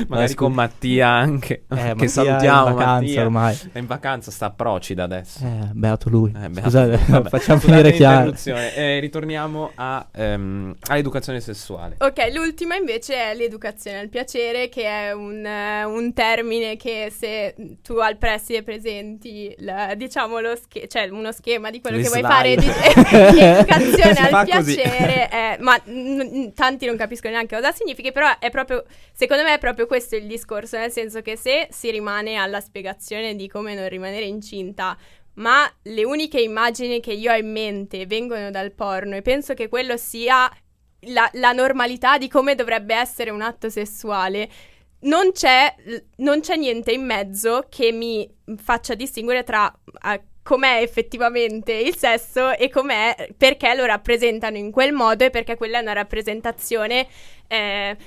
[0.07, 3.21] magari scu- con Mattia anche, Eh, che Mattia è salutiamo in vacanza Mattia.
[3.23, 3.59] ormai.
[3.71, 5.43] È in vacanza, sta a Procida adesso.
[5.45, 6.29] Eh, beato lui.
[6.35, 6.99] Eh, beato Scusate.
[7.11, 8.15] Vabbè, facciamo finire chiaro.
[8.25, 8.75] l'interruzione.
[8.75, 11.95] Eh, ritorniamo a, ehm, all'educazione sessuale.
[11.99, 17.53] Ok, l'ultima invece è l'educazione al piacere, che è un, eh, un termine che se
[17.83, 22.09] tu al preside presenti, la- diciamo, lo sch- cioè uno schema di quello Le che
[22.09, 22.33] vuoi slide.
[22.33, 22.65] fare di,
[23.35, 28.27] di educazione Si al piacere, è- ma mm, tanti non capiscono neanche cosa significhi, però
[28.39, 32.35] è proprio, secondo me è proprio questo il discorso, nel senso che se si rimane
[32.35, 34.97] alla spiegazione di come non rimanere incinta,
[35.35, 39.67] ma le uniche immagini che io ho in mente vengono dal porno e penso che
[39.67, 40.49] quello sia
[41.07, 44.49] la, la normalità di come dovrebbe essere un atto sessuale.
[45.01, 45.75] Non c'è,
[46.17, 49.71] non c'è niente in mezzo che mi faccia distinguere tra
[50.07, 55.57] eh, com'è effettivamente il sesso e com'è perché lo rappresentano in quel modo e perché
[55.57, 57.07] quella è una rappresentazione.
[57.47, 57.97] eh,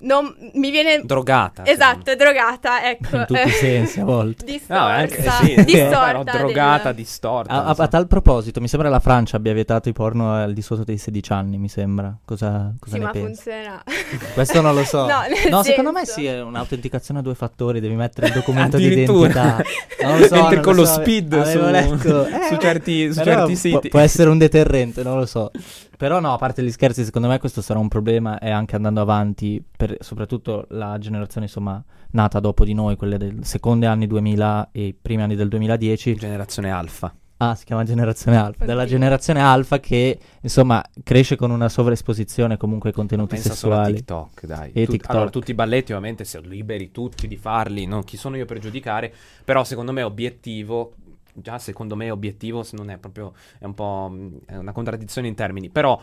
[0.00, 1.00] non mi viene.
[1.04, 1.64] Drogata.
[1.64, 3.16] Esatto, è drogata, ecco.
[3.16, 4.44] In tutti i eh, sensi, a volte.
[4.46, 7.52] Distorta, No, anche sì, distorta però drogata, del- distorta.
[7.52, 7.86] A, a- insomma.
[7.86, 10.98] a tal proposito, mi sembra la Francia abbia vietato i porno al di sotto dei
[10.98, 12.14] 16 anni, mi sembra.
[12.24, 13.26] Cosa, cosa Sì, ne ma pensi?
[13.42, 13.82] funzionerà.
[14.34, 15.06] Questo non lo so.
[15.06, 15.20] No,
[15.50, 19.28] nel secondo me sì, è un'autenticazione a due fattori, devi mettere il documento di Addirittura.
[19.30, 19.62] identità.
[20.08, 22.26] Non lo so, non con lo so, speed su- letto.
[22.26, 23.88] Eh, su certi- su certi può- siti.
[23.88, 25.50] Può essere un deterrente, non lo so.
[25.96, 29.00] Però no, a parte gli scherzi, secondo me questo sarà un problema e anche andando
[29.00, 31.82] avanti, per soprattutto la generazione insomma
[32.12, 36.14] nata dopo di noi, quelle del secondo anni 2000 e i primi anni del 2010,
[36.16, 37.14] Generazione alfa.
[37.38, 38.64] Ah, si chiama generazione alfa.
[38.64, 43.78] Della generazione alfa che, insomma, cresce con una sovraesposizione comunque ai contenuti Pensa solo a
[43.78, 43.96] sessuali.
[43.96, 44.70] TikTok, dai.
[44.72, 45.10] E Tut- TikTok.
[45.10, 48.60] Allora, tutti i balletti ovviamente sono liberi tutti di farli, non chi sono io per
[48.60, 49.12] giudicare,
[49.44, 50.94] però secondo me obiettivo,
[51.34, 55.26] già secondo me obiettivo se non è proprio, è un po' mh, è una contraddizione
[55.26, 56.00] in termini, però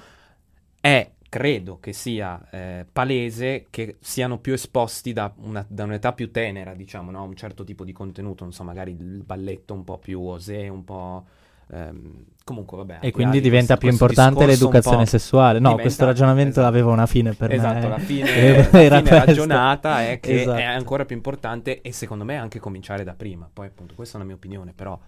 [0.81, 6.29] è, credo che sia eh, palese che siano più esposti da, una- da un'età più
[6.29, 7.19] tenera, diciamo, no?
[7.19, 10.67] a un certo tipo di contenuto, non so, magari il balletto un po' più osé,
[10.67, 11.23] un po'...
[11.71, 12.97] ehm, comunque vabbè.
[12.99, 15.53] E di quindi diventa questo- più importante l'educazione sessuale.
[15.59, 16.67] No, diventa- questo ragionamento esatto.
[16.67, 17.87] aveva una fine per esatto, me.
[17.95, 18.63] la fine, la
[19.01, 20.57] fine ragionata è che Esatto.
[20.59, 23.49] è ancora più importante e secondo me anche cominciare da prima.
[23.51, 24.99] Poi appunto questa è una mia opinione, però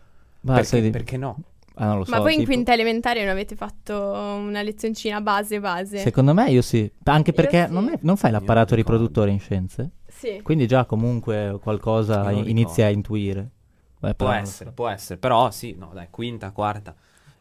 [0.42, 1.38] Ma perché, sai- perché no?
[1.76, 5.22] Ah, non lo so, Ma voi in tipo- quinta elementare non avete fatto una lezioncina
[5.22, 5.98] base base?
[6.00, 6.90] Secondo me io sì.
[7.04, 7.74] Anche Io perché sì.
[7.74, 8.98] non, è- non fai Io l'apparato ricordo.
[9.04, 9.90] riproduttore in scienze?
[10.08, 10.40] Sì.
[10.44, 13.50] Quindi già comunque qualcosa Io non inizia a intuire.
[14.00, 14.76] Beh, Può però non lo essere, so.
[14.76, 16.94] può essere, però sì, no, dai, quinta, quarta,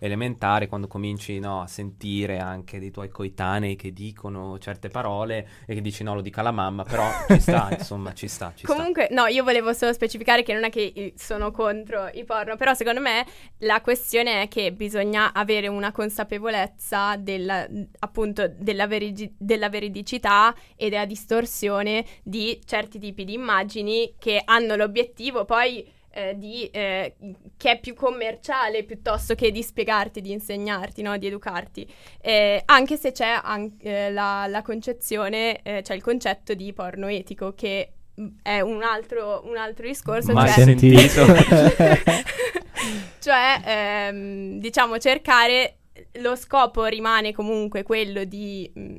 [0.02, 5.74] elementare, quando cominci no, a sentire anche dei tuoi coetanei che dicono certe parole e
[5.74, 8.74] che dici no, lo dica la mamma, però ci sta, insomma, ci sta, ci sta.
[8.74, 12.74] Comunque, no, io volevo solo specificare che non è che sono contro i porno, però
[12.74, 13.24] secondo me
[13.58, 17.64] la questione è che bisogna avere una consapevolezza della,
[18.00, 24.74] appunto della, verigi- della veridicità e della distorsione di certi tipi di immagini che hanno
[24.74, 27.14] l'obiettivo poi eh, di, eh,
[27.56, 31.16] che è più commerciale piuttosto che di spiegarti, di insegnarti, no?
[31.16, 31.90] di educarti.
[32.20, 37.08] Eh, anche se c'è an- eh, la, la concezione, eh, c'è il concetto di porno
[37.08, 40.32] etico che mh, è un altro, un altro discorso.
[40.32, 41.24] Mai cioè- sentito.
[43.20, 45.76] cioè, ehm, diciamo, cercare
[46.16, 48.98] lo scopo rimane comunque quello di mh,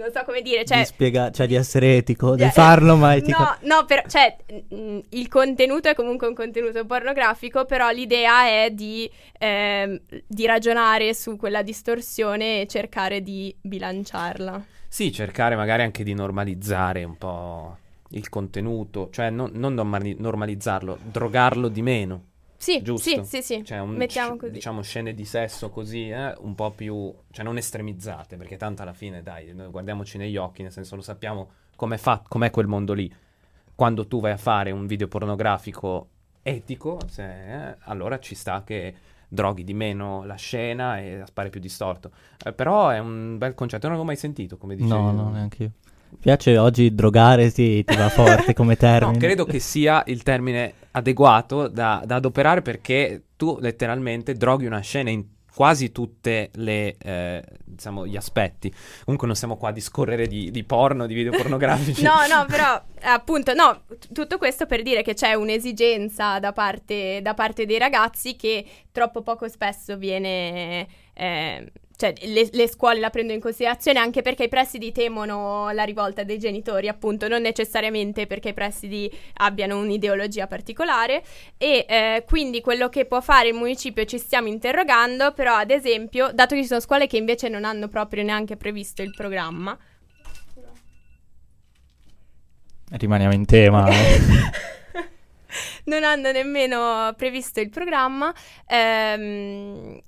[0.00, 3.42] non so come dire, cioè di, spiega- cioè di essere etico, di farlo ma etico.
[3.42, 4.34] No, no, però, cioè,
[4.68, 11.12] mh, il contenuto è comunque un contenuto pornografico, però l'idea è di, ehm, di ragionare
[11.14, 14.64] su quella distorsione e cercare di bilanciarla.
[14.88, 17.76] Sì, cercare magari anche di normalizzare un po'
[18.12, 22.24] il contenuto, cioè non, non normali- normalizzarlo, drogarlo di meno.
[22.62, 23.24] Sì, Giusto.
[23.24, 24.52] sì, sì, sì, Cioè, un- mettiamo così.
[24.52, 28.92] diciamo scene di sesso così, eh, un po' più, cioè non estremizzate, perché tanto alla
[28.92, 32.92] fine, dai, noi guardiamoci negli occhi, nel senso lo sappiamo com'è, fa- com'è quel mondo
[32.92, 33.10] lì.
[33.74, 36.08] Quando tu vai a fare un video pornografico
[36.42, 38.94] etico, se- eh, allora ci sta che
[39.26, 42.10] droghi di meno la scena e appare più distorto.
[42.44, 44.92] Eh, però è un bel concetto, non l'avevo mai sentito, come dicevi.
[45.00, 45.70] No, no, neanche io.
[46.10, 49.12] Mi piace oggi drogare, sì, ti va forte come termine.
[49.12, 54.80] No, credo che sia il termine adeguato da, da adoperare perché tu letteralmente droghi una
[54.80, 58.72] scena in quasi tutte le eh, diciamo gli aspetti.
[59.04, 62.02] Comunque non siamo qua a discorrere di, di porno, di video pornografici.
[62.02, 67.20] no, no, però appunto, no, t- tutto questo per dire che c'è un'esigenza da parte,
[67.22, 70.86] da parte dei ragazzi che troppo poco spesso viene
[71.20, 75.82] eh, cioè le, le, scuole la prendono in considerazione anche perché i presidi temono la
[75.82, 81.22] rivolta dei genitori, appunto, non necessariamente perché i presidi abbiano un'ideologia particolare
[81.58, 86.30] e eh, quindi quello che può fare il municipio ci stiamo interrogando, però ad esempio,
[86.32, 89.76] dato che ci sono scuole che invece non hanno proprio neanche previsto il programma.
[92.92, 93.88] Rimaniamo in tema.
[95.84, 98.32] Non hanno nemmeno previsto il programma.
[98.66, 100.00] Ehm,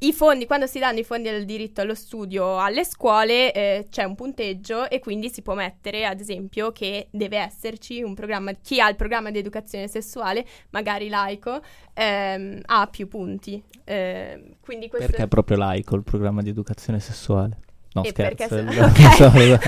[0.00, 4.04] i fondi, quando si danno i fondi del diritto allo studio alle scuole, eh, c'è
[4.04, 8.80] un punteggio e quindi si può mettere, ad esempio, che deve esserci un programma, chi
[8.80, 11.60] ha il programma di educazione sessuale, magari laico,
[11.94, 13.62] ehm, ha più punti.
[13.84, 15.06] Eh, quindi questo...
[15.06, 17.58] Perché è proprio laico il programma di educazione sessuale?
[17.94, 18.48] No, e scherzo.
[18.48, 18.64] Se...
[19.24, 19.58] Okay.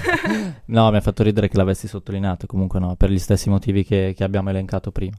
[0.67, 4.13] no, mi ha fatto ridere che l'avessi sottolineato, comunque no, per gli stessi motivi che,
[4.17, 5.17] che abbiamo elencato prima.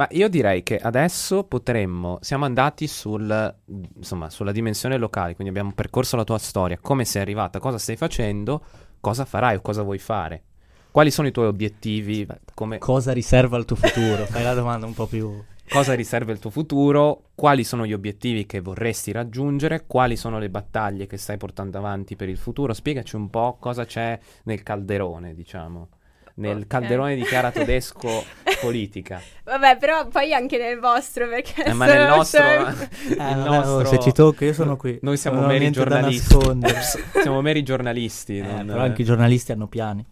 [0.00, 3.54] Ma io direi che adesso potremmo, siamo andati sul,
[3.96, 7.96] insomma, sulla dimensione locale, quindi abbiamo percorso la tua storia, come sei arrivata, cosa stai
[7.96, 8.64] facendo,
[8.98, 10.44] cosa farai o cosa vuoi fare.
[10.90, 12.26] Quali sono i tuoi obiettivi?
[12.54, 12.78] Come...
[12.78, 14.24] Cosa riserva il tuo futuro?
[14.24, 15.38] Fai la domanda un po' più...
[15.68, 17.24] Cosa riserva il tuo futuro?
[17.34, 19.84] Quali sono gli obiettivi che vorresti raggiungere?
[19.86, 22.72] Quali sono le battaglie che stai portando avanti per il futuro?
[22.72, 25.88] Spiegaci un po' cosa c'è nel calderone, diciamo
[26.40, 26.66] nel okay.
[26.66, 28.24] calderone di Chiara Tedesco
[28.60, 29.20] politica.
[29.44, 31.64] Vabbè, però poi anche nel vostro, perché...
[31.64, 32.42] Eh, ma nel nostro...
[32.42, 33.84] eh, il nostro...
[33.84, 34.98] se ci tocca io sono qui.
[35.02, 36.36] Noi siamo meri giornalisti.
[37.20, 38.38] siamo meri giornalisti.
[38.38, 38.66] Eh, non...
[38.66, 40.04] Però anche i giornalisti hanno piani.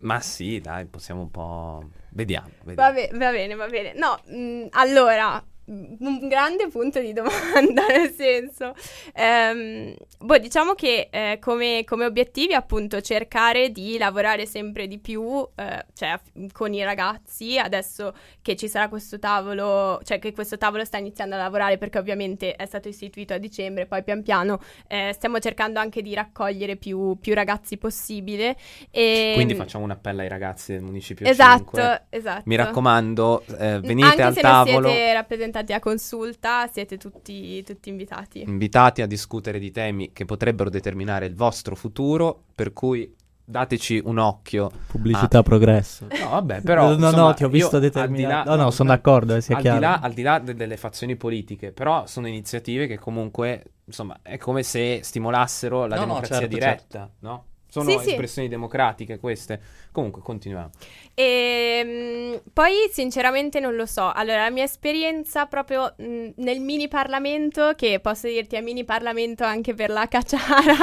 [0.00, 1.84] Ma sì, dai, possiamo un po'...
[2.10, 2.48] Vediamo.
[2.64, 2.88] vediamo.
[2.88, 3.92] Va, be- va bene, va bene.
[3.94, 8.74] No, mh, mm, allora, un grande punto di domanda, nel senso,
[9.14, 15.46] ehm, boh, diciamo che eh, come, come, obiettivi appunto cercare di lavorare sempre di più,
[15.54, 16.18] eh, cioè
[16.52, 21.36] con i ragazzi, adesso che ci sarà questo tavolo, cioè che questo tavolo sta iniziando
[21.36, 25.78] a lavorare perché ovviamente è stato istituito a dicembre, poi pian piano eh, stiamo cercando
[25.78, 28.56] anche di raccogliere più, più ragazzi possibile.
[28.90, 29.32] E...
[29.34, 32.02] Quindi facciamo un appello ai ragazzi del municipio esatto, 5.
[32.10, 34.80] Esatto, Mi raccomando, eh, venite anche al se tavolo.
[34.80, 38.42] Non siete rappresentati a consulta, siete tutti, tutti invitati.
[38.42, 44.18] Invitati a discutere di temi che potrebbero determinare il vostro futuro, per cui dateci un
[44.18, 44.70] occhio.
[44.86, 45.42] Pubblicità a...
[45.42, 46.06] progresso.
[46.20, 46.86] No, vabbè, però.
[46.88, 48.48] no, insomma, no, ti ho visto determinare.
[48.48, 49.78] No, no, sono d'accordo, eh, sia al chiaro.
[49.78, 54.18] Di là, al di là de- delle fazioni politiche, però sono iniziative che comunque, insomma,
[54.22, 57.12] è come se stimolassero la no, democrazia no, certo, diretta, certo.
[57.20, 57.44] no?
[57.72, 58.52] Sono sì, espressioni sì.
[58.52, 59.58] democratiche queste.
[59.92, 60.68] Comunque, continuiamo.
[61.14, 64.12] E, ehm, poi, sinceramente, non lo so.
[64.12, 69.44] Allora, la mia esperienza proprio mh, nel mini Parlamento, che posso dirti è mini Parlamento
[69.44, 70.74] anche per la cacciara,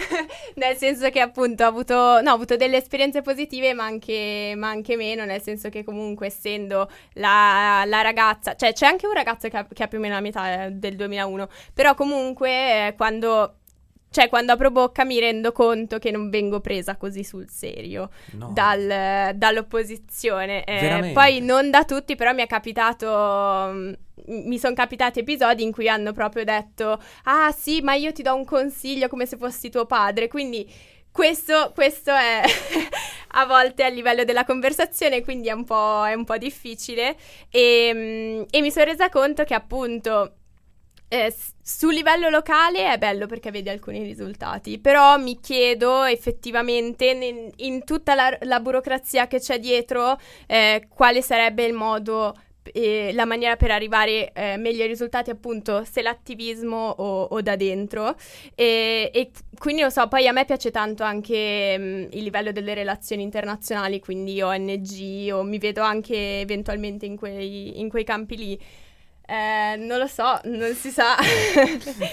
[0.56, 4.70] nel senso che appunto ho avuto, no, ho avuto delle esperienze positive, ma anche, ma
[4.70, 9.46] anche, meno, nel senso che comunque essendo la, la ragazza, cioè c'è anche un ragazzo
[9.48, 12.94] che ha, che ha, più o meno la metà eh, del 2001, però comunque eh,
[12.96, 13.56] quando
[14.10, 18.50] cioè, quando apro bocca mi rendo conto che non vengo presa così sul serio no.
[18.52, 20.64] dal, dall'opposizione.
[20.64, 23.06] Eh, poi non da tutti, però mi è capitato.
[23.08, 23.92] Mm,
[24.26, 28.34] mi sono capitati episodi in cui hanno proprio detto: Ah, sì, ma io ti do
[28.34, 30.28] un consiglio come se fossi tuo padre.
[30.28, 30.98] Quindi.
[31.12, 32.40] Questo, questo è
[33.34, 37.16] a volte a livello della conversazione, quindi è un po', è un po difficile.
[37.50, 40.34] E, mm, e mi sono resa conto che appunto
[41.12, 47.50] eh, sul livello locale è bello perché vedi alcuni risultati, però mi chiedo effettivamente in,
[47.56, 52.32] in tutta la, la, burocrazia che c'è dietro eh, quale sarebbe il modo
[52.62, 57.56] eh, la maniera per arrivare eh, meglio ai risultati, appunto, se l'attivismo o, o da
[57.56, 58.14] dentro.
[58.54, 62.52] E, e, quindi lo so, poi a me piace tanto anche mh, mm, il livello
[62.52, 68.36] delle relazioni internazionali, quindi ONG, o mi vedo anche eventualmente in quei, in quei campi
[68.36, 68.60] lì.
[69.30, 71.14] Eh, non lo so, non si sa.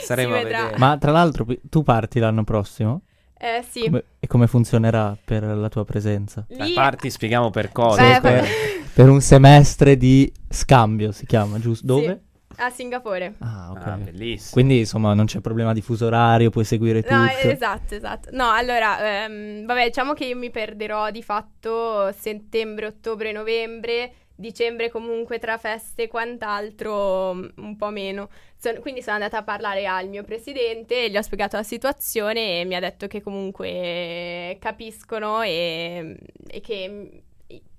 [0.04, 0.78] Saremo si a vedere.
[0.78, 3.02] Ma tra l'altro tu parti l'anno prossimo?
[3.36, 3.86] Eh sì.
[3.86, 6.46] Come, e come funzionerà per la tua presenza?
[6.50, 6.74] Lì...
[6.74, 8.20] Parti, spieghiamo per cosa.
[8.20, 8.46] Beh, per,
[8.94, 11.88] per, un semestre di scambio si chiama, giusto?
[11.88, 12.06] Dove?
[12.06, 12.26] Sì.
[12.60, 13.34] A Singapore.
[13.40, 13.88] Ah, ok.
[13.88, 14.52] Ah, bellissimo.
[14.52, 17.16] Quindi, insomma, non c'è problema di fuso orario, puoi seguire tutto.
[17.16, 18.30] No, esatto, esatto.
[18.32, 24.90] No, allora, ehm, vabbè, diciamo che io mi perderò di fatto settembre, ottobre, novembre dicembre
[24.90, 28.30] comunque tra feste e quant'altro mm, un po' meno.
[28.58, 32.66] Son, quindi sono andata a parlare al mio presidente, gli ho spiegato la situazione e
[32.66, 36.18] mi ha detto che comunque capiscono e,
[36.48, 37.24] e che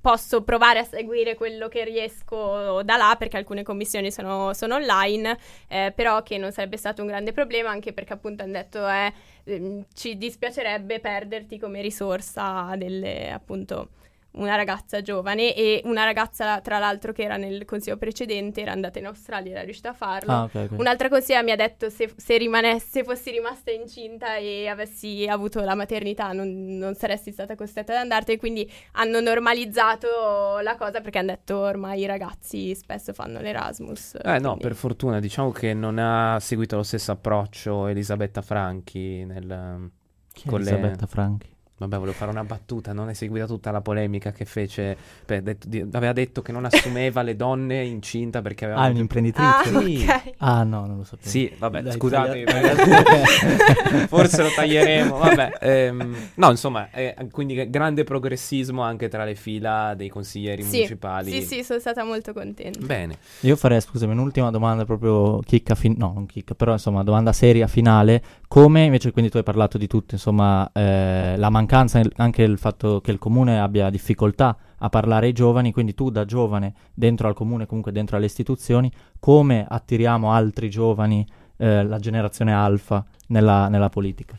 [0.01, 5.37] posso provare a seguire quello che riesco da là perché alcune commissioni sono, sono online,
[5.69, 9.85] eh, però che non sarebbe stato un grande problema anche perché appunto hanno detto eh,
[9.95, 13.91] ci dispiacerebbe perderti come risorsa delle appunto
[14.39, 18.99] una ragazza giovane e una ragazza tra l'altro che era nel consiglio precedente era andata
[18.99, 20.33] in Australia e era riuscita a farlo.
[20.33, 20.79] Ah, ok, ok.
[20.79, 25.75] Un'altra consigliera mi ha detto se, se, rimanesse, fossi rimasta incinta e avessi avuto la
[25.75, 31.33] maternità non, non saresti stata costretta ad andartene, quindi hanno normalizzato la cosa perché hanno
[31.33, 34.15] detto ormai i ragazzi spesso fanno l'Erasmus.
[34.15, 34.43] Eh quindi...
[34.43, 39.91] no, per fortuna diciamo che non ha seguito lo stesso approccio Elisabetta Franchi nel...
[40.33, 41.57] Chi è con le- Elisabetta Franchi?
[41.79, 45.69] Vabbè, volevo fare una battuta, non è seguita tutta la polemica che fece, per- detto-
[45.69, 48.81] di- aveva detto che non assumeva le donne incinta perché aveva...
[48.81, 49.49] Ah, un'imprenditrice?
[49.49, 50.05] Ah, Sì.
[50.09, 50.33] ok.
[50.39, 51.29] Ah, no, non lo sapevo.
[51.29, 52.45] Sì, vabbè, Dai, scusate,
[54.09, 55.53] forse lo taglieremo, vabbè.
[55.61, 61.31] ehm, no, insomma, eh, quindi grande progressismo anche tra le fila dei consiglieri Sì, municipali.
[61.31, 62.79] Sì, sì, sono stata molto contenta.
[62.85, 67.33] Bene, Io farei, scusami, un'ultima domanda proprio chicca, fin- no, non chicca, però insomma, domanda
[67.33, 68.21] seria finale.
[68.49, 73.01] Come invece, quindi tu hai parlato di tutto, insomma, eh, la mancanza, anche il fatto
[73.01, 77.35] che il comune abbia difficoltà a parlare ai giovani, quindi tu da giovane dentro al
[77.35, 83.89] comune, comunque dentro alle istituzioni, come attiriamo altri giovani, eh, la generazione alfa, nella, nella
[83.89, 84.37] politica?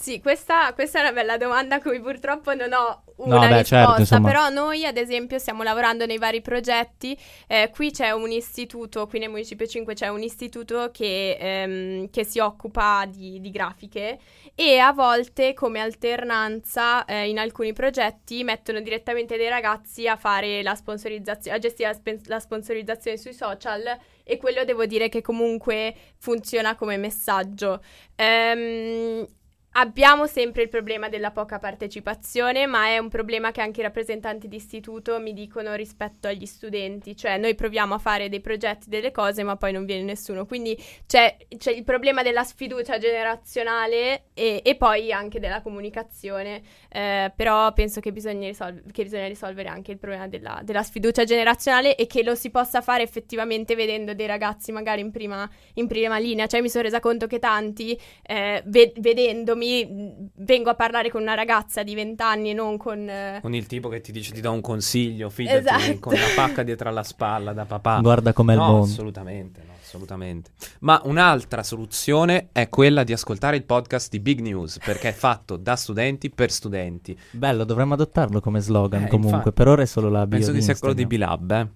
[0.00, 3.58] Sì, questa, questa è una bella domanda a cui purtroppo non ho No, una beh,
[3.58, 7.14] risposta, certo, però noi ad esempio stiamo lavorando nei vari progetti,
[7.46, 12.24] eh, qui c'è un istituto, qui nel Municipio 5 c'è un istituto che, ehm, che
[12.24, 14.18] si occupa di, di grafiche
[14.54, 20.62] e a volte come alternanza eh, in alcuni progetti mettono direttamente dei ragazzi a fare
[20.62, 25.20] la sponsorizzazione, a gestire la, spen- la sponsorizzazione sui social e quello devo dire che
[25.20, 27.82] comunque funziona come messaggio.
[28.16, 29.26] Ehm,
[29.74, 34.48] Abbiamo sempre il problema della poca partecipazione, ma è un problema che anche i rappresentanti
[34.48, 39.12] di istituto mi dicono rispetto agli studenti, cioè noi proviamo a fare dei progetti, delle
[39.12, 40.44] cose, ma poi non viene nessuno.
[40.44, 47.32] Quindi c'è, c'è il problema della sfiducia generazionale e, e poi anche della comunicazione, eh,
[47.34, 51.94] però penso che bisogna, risolv- che bisogna risolvere anche il problema della, della sfiducia generazionale
[51.94, 56.18] e che lo si possa fare effettivamente vedendo dei ragazzi magari in prima, in prima
[56.18, 56.48] linea.
[56.48, 57.96] Cioè mi sono resa conto che tanti,
[58.26, 62.76] eh, ve- vedendomi, mh, vengo a parlare con una ragazza di 20 anni e non
[62.76, 63.08] con...
[63.08, 65.98] eh, con il tipo che ti dice ti do un consiglio, fidati, Esatto.
[66.00, 68.00] con la pacca dietro alla spalla da papà.
[68.00, 68.84] Guarda com'è no, il mondo.
[68.86, 70.50] assolutamente, no, assolutamente.
[70.80, 75.56] Ma un'altra soluzione è quella di ascoltare il podcast di Big News, perché è fatto
[75.56, 77.18] da studenti per studenti.
[77.32, 79.52] Bello, dovremmo adottarlo come slogan Eh, comunque, infatti.
[79.54, 81.06] per ora è solo la bio Penso di che sia quello di.
[81.06, 81.68] B-Lab, eh.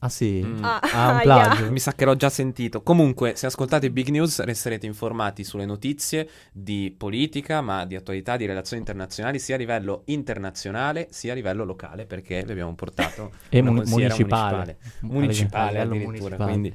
[0.00, 0.40] Ah sì?
[0.44, 0.62] Mm.
[0.62, 1.70] Ah, Ah, un plagio.
[1.72, 2.82] Mi sa che l'ho già sentito.
[2.82, 8.46] Comunque, se ascoltate Big News resterete informati sulle notizie di politica, ma di attualità, di
[8.46, 13.58] relazioni internazionali, sia a livello internazionale sia a livello locale, perché vi abbiamo portato E
[13.60, 14.78] una mun- municipale.
[15.00, 16.36] municipale livello addirittura.
[16.36, 16.50] municipale.
[16.50, 16.74] Quindi,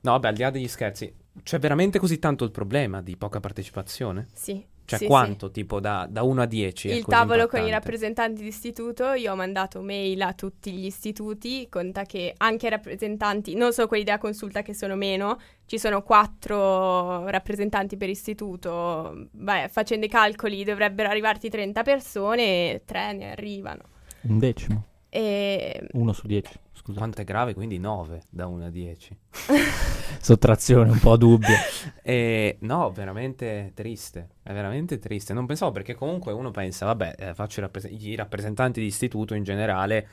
[0.00, 3.40] no, vabbè, al di là degli scherzi, c'è veramente così tanto il problema di poca
[3.40, 4.28] partecipazione?
[4.32, 4.64] Sì.
[4.84, 5.52] Cioè sì, quanto, sì.
[5.52, 6.88] tipo da, da, 1 a 10?
[6.88, 7.58] Il tavolo importante.
[7.58, 12.66] con i rappresentanti d'istituto, io ho mandato mail a tutti gli istituti, conta che anche
[12.66, 18.08] i rappresentanti, non solo quelli della consulta che sono meno, ci sono 4 rappresentanti per
[18.08, 23.82] istituto, Beh, facendo i calcoli dovrebbero arrivarti 30 persone, 3 ne arrivano.
[24.22, 24.84] Un decimo.
[25.08, 25.88] E...
[25.92, 26.50] Uno su 10.
[26.82, 26.98] Scusate.
[26.98, 27.54] Quanto è grave?
[27.54, 29.16] Quindi 9 da 1 a 10.
[30.20, 31.56] Sottrazione un po' dubbia.
[32.02, 34.30] e, no, veramente triste.
[34.42, 35.32] È veramente triste.
[35.32, 39.34] Non pensavo perché comunque uno pensa, vabbè, eh, faccio i, rappres- i rappresentanti di istituto
[39.34, 40.08] in generale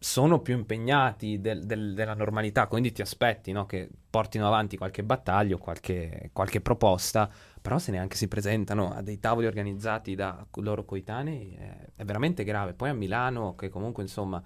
[0.00, 5.02] sono più impegnati del, del, della normalità, quindi ti aspetti no, che portino avanti qualche
[5.02, 7.28] battaglio, qualche, qualche, proposta,
[7.60, 12.44] però se neanche si presentano a dei tavoli organizzati da loro coetanei è, è veramente
[12.44, 12.74] grave.
[12.74, 14.40] Poi a Milano, che comunque insomma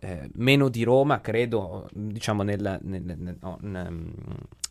[0.00, 4.12] eh, meno di Roma, credo, diciamo nel, nel- nel- no, n-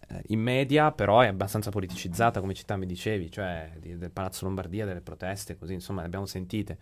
[0.09, 4.45] eh, in media, però è abbastanza politicizzata come città, mi dicevi, cioè di- del Palazzo
[4.45, 6.77] Lombardia, delle proteste, così insomma le abbiamo sentite.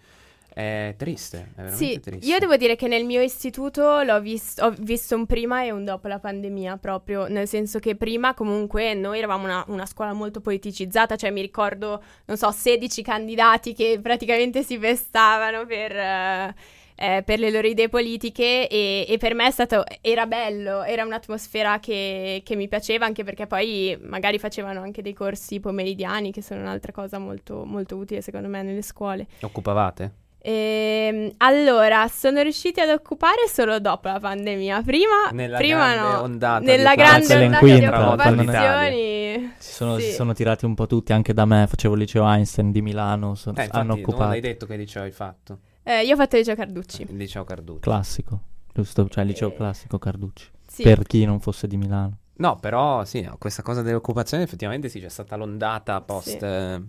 [0.54, 2.28] È triste, è veramente Sì, triste.
[2.28, 5.84] io devo dire che nel mio istituto l'ho vis- ho visto un prima e un
[5.84, 10.42] dopo la pandemia, proprio nel senso che prima comunque noi eravamo una, una scuola molto
[10.42, 16.56] politicizzata, cioè mi ricordo, non so, 16 candidati che praticamente si vestavano per, eh,
[16.96, 21.04] eh, per le loro idee politiche e, e per me è stato, era bello, era
[21.04, 26.42] un'atmosfera che, che mi piaceva anche perché poi magari facevano anche dei corsi pomeridiani che
[26.42, 29.28] sono un'altra cosa molto, molto utile secondo me nelle scuole.
[29.42, 30.14] Occupavate?
[30.46, 34.82] Ehm, allora, sono riusciti ad occupare solo dopo la pandemia.
[34.82, 36.22] Prima, Nella prima grande no.
[36.22, 37.48] ondata di Nella occupazioni.
[37.48, 39.54] grande ondata di occupazioni.
[39.58, 40.02] Si sono, Sì.
[40.06, 43.36] si sono tirati un po' tutti, anche da me, facevo il liceo Einstein di Milano,
[43.36, 44.30] so- Eh, infatti, hanno non occupato.
[44.30, 45.60] l'hai detto che liceo hai fatto.
[45.84, 47.02] Eh, io ho fatto il liceo Carducci.
[47.10, 47.80] Il liceo Carducci.
[47.82, 48.42] Classico,
[48.74, 49.08] giusto?
[49.08, 50.50] Cioè, liceo Eh, classico Carducci.
[50.66, 50.84] Sì.
[50.84, 52.18] Per chi non fosse di Milano.
[52.36, 56.38] No, però sì, no, questa cosa dell'occupazione effettivamente sì, c'è stata l'ondata post.
[56.38, 56.46] Sì.
[56.46, 56.82] eh.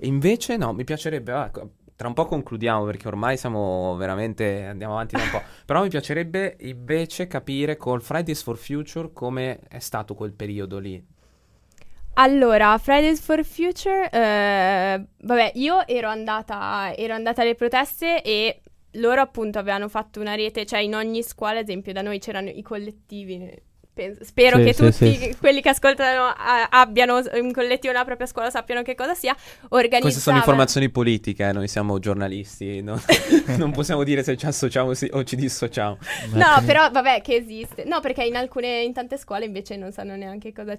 [0.00, 1.50] Invece no, mi piacerebbe, ah,
[1.96, 5.88] tra un po' concludiamo perché ormai siamo veramente, andiamo avanti da un po', però mi
[5.88, 11.02] piacerebbe invece capire col Fridays for Future come è stato quel periodo lì.
[12.18, 18.62] Allora, Fridays for Future, eh, vabbè, io ero andata, ero andata alle proteste e
[18.92, 22.48] loro appunto avevano fatto una rete, cioè in ogni scuola, ad esempio, da noi c'erano
[22.48, 23.64] i collettivi.
[23.92, 25.36] Penso- spero Sì, che sì, tutti sì.
[25.40, 29.34] quelli che ascoltano ah, abbiano un collettivo nella propria scuola, sappiano che cosa sia.
[29.68, 30.00] Organizzavano...
[30.00, 32.98] Queste sono informazioni politiche, eh, noi siamo giornalisti, no?
[33.58, 35.98] non possiamo dire se ci associamo o ci dissociamo.
[36.32, 37.84] No, però vabbè, che esiste.
[37.84, 40.76] No, perché in alcune, in tante scuole invece non sanno neanche cosa,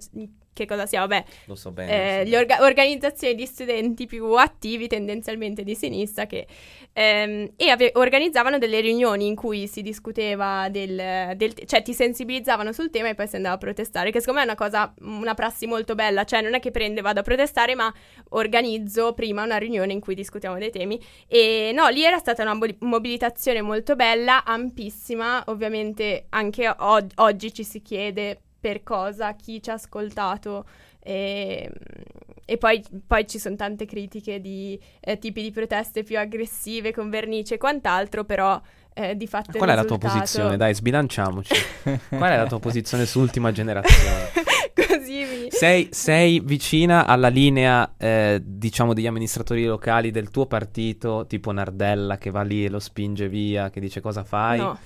[0.58, 1.00] che cosa sia.
[1.02, 2.22] Vabbè, Lo so bene.
[2.22, 2.30] eh, sì.
[2.32, 6.48] le orga- organizzazioni di studenti più attivi, tendenzialmente di sinistra, che,
[6.94, 12.72] ehm, e ave- organizzavano delle riunioni in cui si discuteva del, del cioè ti sensibilizzavano
[12.74, 15.34] sul tema e poi si andava a protestare, che secondo me è una cosa, una
[15.34, 17.94] prassi molto bella, cioè non è che prende, vado a protestare, ma
[18.30, 21.00] organizzo prima una riunione in cui discutiamo dei temi.
[21.28, 27.54] E no, lì era stata una mo- mobilitazione molto bella, ampissima, ovviamente anche o- oggi
[27.54, 30.66] ci si chiede per cosa, chi ci ha ascoltato.
[31.00, 31.72] E,
[32.44, 37.10] e poi, poi ci sono tante critiche di eh, tipi di proteste più aggressive, con
[37.10, 38.62] vernice e quant'altro, però
[38.94, 40.58] eh, di fatto il Qual è la tua risultato- posizione?
[40.58, 41.54] Dai, sbilanciamoci.
[42.10, 44.32] Qual è la tua posizione su ultima generazione?
[44.76, 45.48] Così mi...
[45.50, 52.18] Sei, sei vicina alla linea, eh, diciamo, degli amministratori locali del tuo partito, tipo Nardella,
[52.18, 54.60] che va lì e lo spinge via, che dice cosa fai?
[54.60, 54.78] No.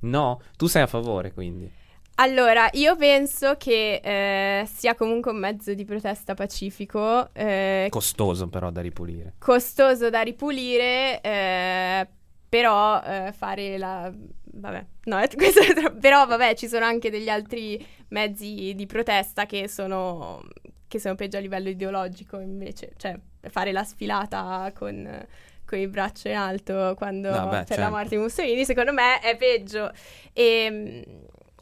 [0.00, 0.40] No?
[0.58, 1.80] Tu sei a favore, quindi.
[2.16, 8.70] Allora, io penso che eh, sia comunque un mezzo di protesta pacifico, eh, Costoso però
[8.70, 9.34] da ripulire.
[9.38, 12.06] costoso da ripulire, eh,
[12.48, 14.12] però eh, fare la...
[14.54, 19.46] Vabbè, no, questo è troppo- però vabbè, ci sono anche degli altri mezzi di protesta
[19.46, 20.42] che sono,
[20.86, 25.26] che sono peggio a livello ideologico invece, cioè fare la sfilata con,
[25.64, 27.90] con il braccio in alto quando No, beh, c'è la certo.
[27.90, 29.90] morte di Mussolini, secondo me è peggio.
[30.34, 31.06] E,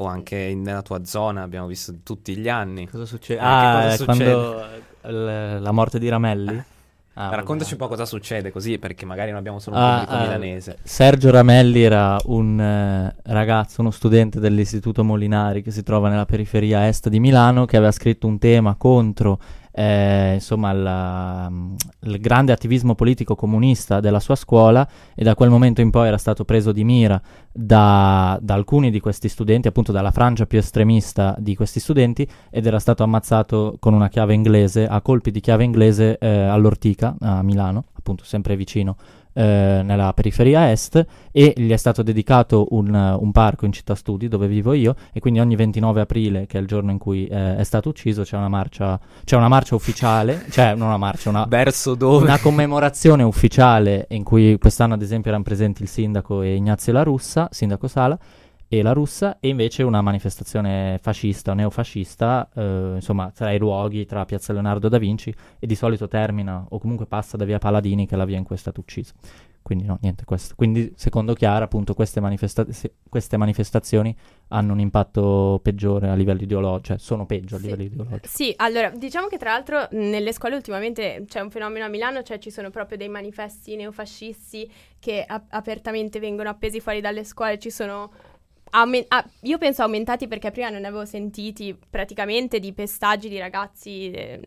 [0.01, 2.89] O anche nella tua zona, abbiamo visto tutti gli anni.
[2.89, 3.39] Cosa succede?
[3.41, 4.65] Eh, Ah, che è cosa quando
[5.03, 6.57] eh, l- la morte di Ramelli?
[7.15, 7.37] Ah, vabbè.
[7.37, 10.21] Raccontaci un po' cosa succede così, perché magari non abbiamo solo un Ah, pubblico ah,
[10.23, 10.79] milanese.
[10.83, 16.87] Sergio Ramelli era un eh, ragazzo, uno studente dell'Istituto Molinari che si trova nella periferia
[16.89, 19.39] est di Milano, che aveva scritto un tema contro
[19.73, 21.51] eh, insomma, la-
[22.01, 26.19] il grande attivismo politico comunista della sua scuola e da quel momento in poi era
[26.19, 27.21] stato preso di mira
[27.53, 32.67] da, da alcuni di questi studenti, appunto dalla Francia più estremista di questi studenti, ed
[32.67, 37.43] era stato ammazzato con una chiave inglese, a colpi di chiave inglese eh, all'Ortica, a
[37.43, 38.97] Milano, appunto sempre vicino
[39.41, 44.29] eh, nella periferia est e gli è stato dedicato un, un parco in città studi
[44.29, 47.57] dove vivo io e quindi ogni 29 aprile che è il giorno in cui eh,
[47.57, 51.47] è stato ucciso c'è una marcia c'è una marcia ufficiale cioè non una marcia una,
[51.49, 52.25] Verso dove?
[52.25, 57.03] una commemorazione ufficiale in cui quest'anno ad esempio erano presenti il sindaco e Ignazio La
[57.03, 58.19] Russa sindaco Sala
[58.73, 64.07] e la russa e invece una manifestazione fascista o neofascista eh, insomma tra i luoghi
[64.07, 68.07] tra Piazza Leonardo da Vinci e di solito termina o comunque passa da via Paladini
[68.07, 69.15] che è la via in cui è stato ucciso.
[69.63, 70.55] Quindi no niente questo.
[70.57, 72.65] Quindi secondo Chiara appunto queste, manifesta-
[73.09, 74.17] queste manifestazioni
[74.49, 77.65] hanno un impatto peggiore a livello ideologico cioè sono peggio a Sì.
[77.65, 78.27] livello ideologico.
[78.29, 82.39] Sì, allora, diciamo che tra l'altro nelle scuole ultimamente c'è un fenomeno a Milano, cioè
[82.39, 87.71] ci sono proprio dei manifesti neofascisti che ap- apertamente vengono appesi fuori dalle scuole, ci
[87.71, 88.11] sono...
[88.71, 93.39] aumen- ah, io penso aumentati perché prima non ne avevo sentiti praticamente di pestaggi di
[93.39, 94.41] ragazzi eh,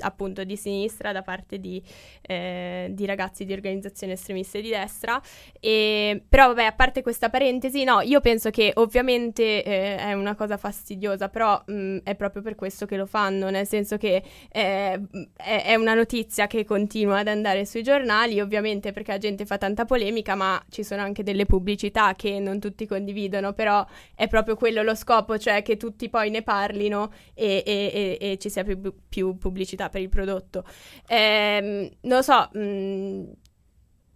[0.00, 1.82] appunto di sinistra da parte di,
[2.22, 5.20] eh, di ragazzi di organizzazioni estremiste di destra.
[5.60, 10.34] E, però vabbè a parte questa parentesi no io penso che ovviamente eh, è una
[10.34, 15.00] cosa fastidiosa però mh, è proprio per questo che lo fanno nel senso che eh,
[15.36, 19.58] è, è una notizia che continua ad andare sui giornali ovviamente perché la gente fa
[19.58, 23.84] tanta polemica ma ci sono anche delle pubblicità che non tutti condividono però
[24.14, 28.38] è proprio quello lo scopo cioè che tutti poi ne parlino e, e- e- e
[28.38, 30.64] ci sia più, più pubblicità per il prodotto.
[31.06, 33.32] Ehm, non lo so mh,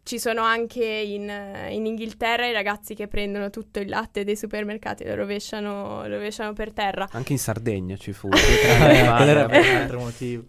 [0.06, 1.30] ci sono anche in,
[1.70, 6.14] in Inghilterra i ragazzi che prendono tutto il latte dei supermercati e lo rovesciano, lo
[6.14, 7.08] rovesciano per terra.
[7.10, 8.28] Anche in Sardegna ci fu.
[8.76, 10.44] Eh, per un altro motivo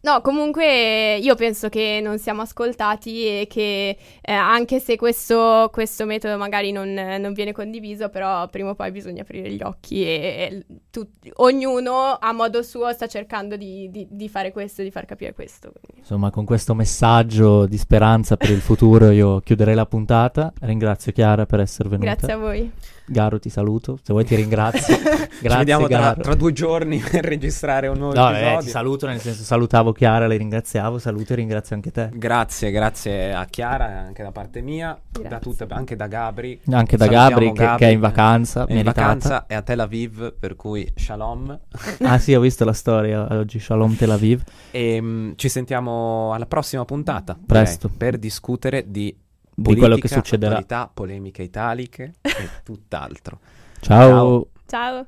[0.00, 6.06] No, comunque io penso che non siamo ascoltati e che eh, anche se questo, questo
[6.06, 10.64] metodo magari non, non, viene condiviso, però prima o poi bisogna aprire gli occhi e,
[10.68, 11.04] e tu,
[11.36, 15.72] ognuno a modo suo sta cercando di, di, di, fare questo, di far capire questo.
[15.96, 20.52] Insomma, con questo messaggio di speranza per il futuro io chiuderei la puntata.
[20.60, 22.14] Ringrazio Chiara per essere venuta.
[22.14, 22.72] Grazie a voi.
[23.08, 24.96] Garo ti saluto, se vuoi ti ringrazio.
[25.38, 28.58] Grazie, Ci vediamo tra, tra, due giorni per registrare un nuovo no, episodio.
[28.58, 32.10] Eh, ti saluto, nel senso salutavo Chiara, le ringraziavo, saluto e ringrazio anche te.
[32.12, 36.60] Grazie, grazie a Chiara anche da parte mia, da tutte, anche da Gabri.
[36.70, 38.66] Anche da Gabri, Gabri che, che, è in vacanza.
[38.66, 41.58] È in vacanza e a Tel Aviv, per cui shalom.
[42.02, 44.42] ah sì, ho visto la storia oggi, shalom Tel Aviv.
[44.70, 47.38] E um, ci sentiamo alla prossima puntata.
[47.46, 47.86] Presto.
[47.86, 49.14] Okay, per discutere di
[49.58, 50.90] di quello che succederà.
[50.92, 53.40] polemiche italiche e tutt'altro.
[53.80, 54.48] Ciao.
[54.66, 55.06] Ciao.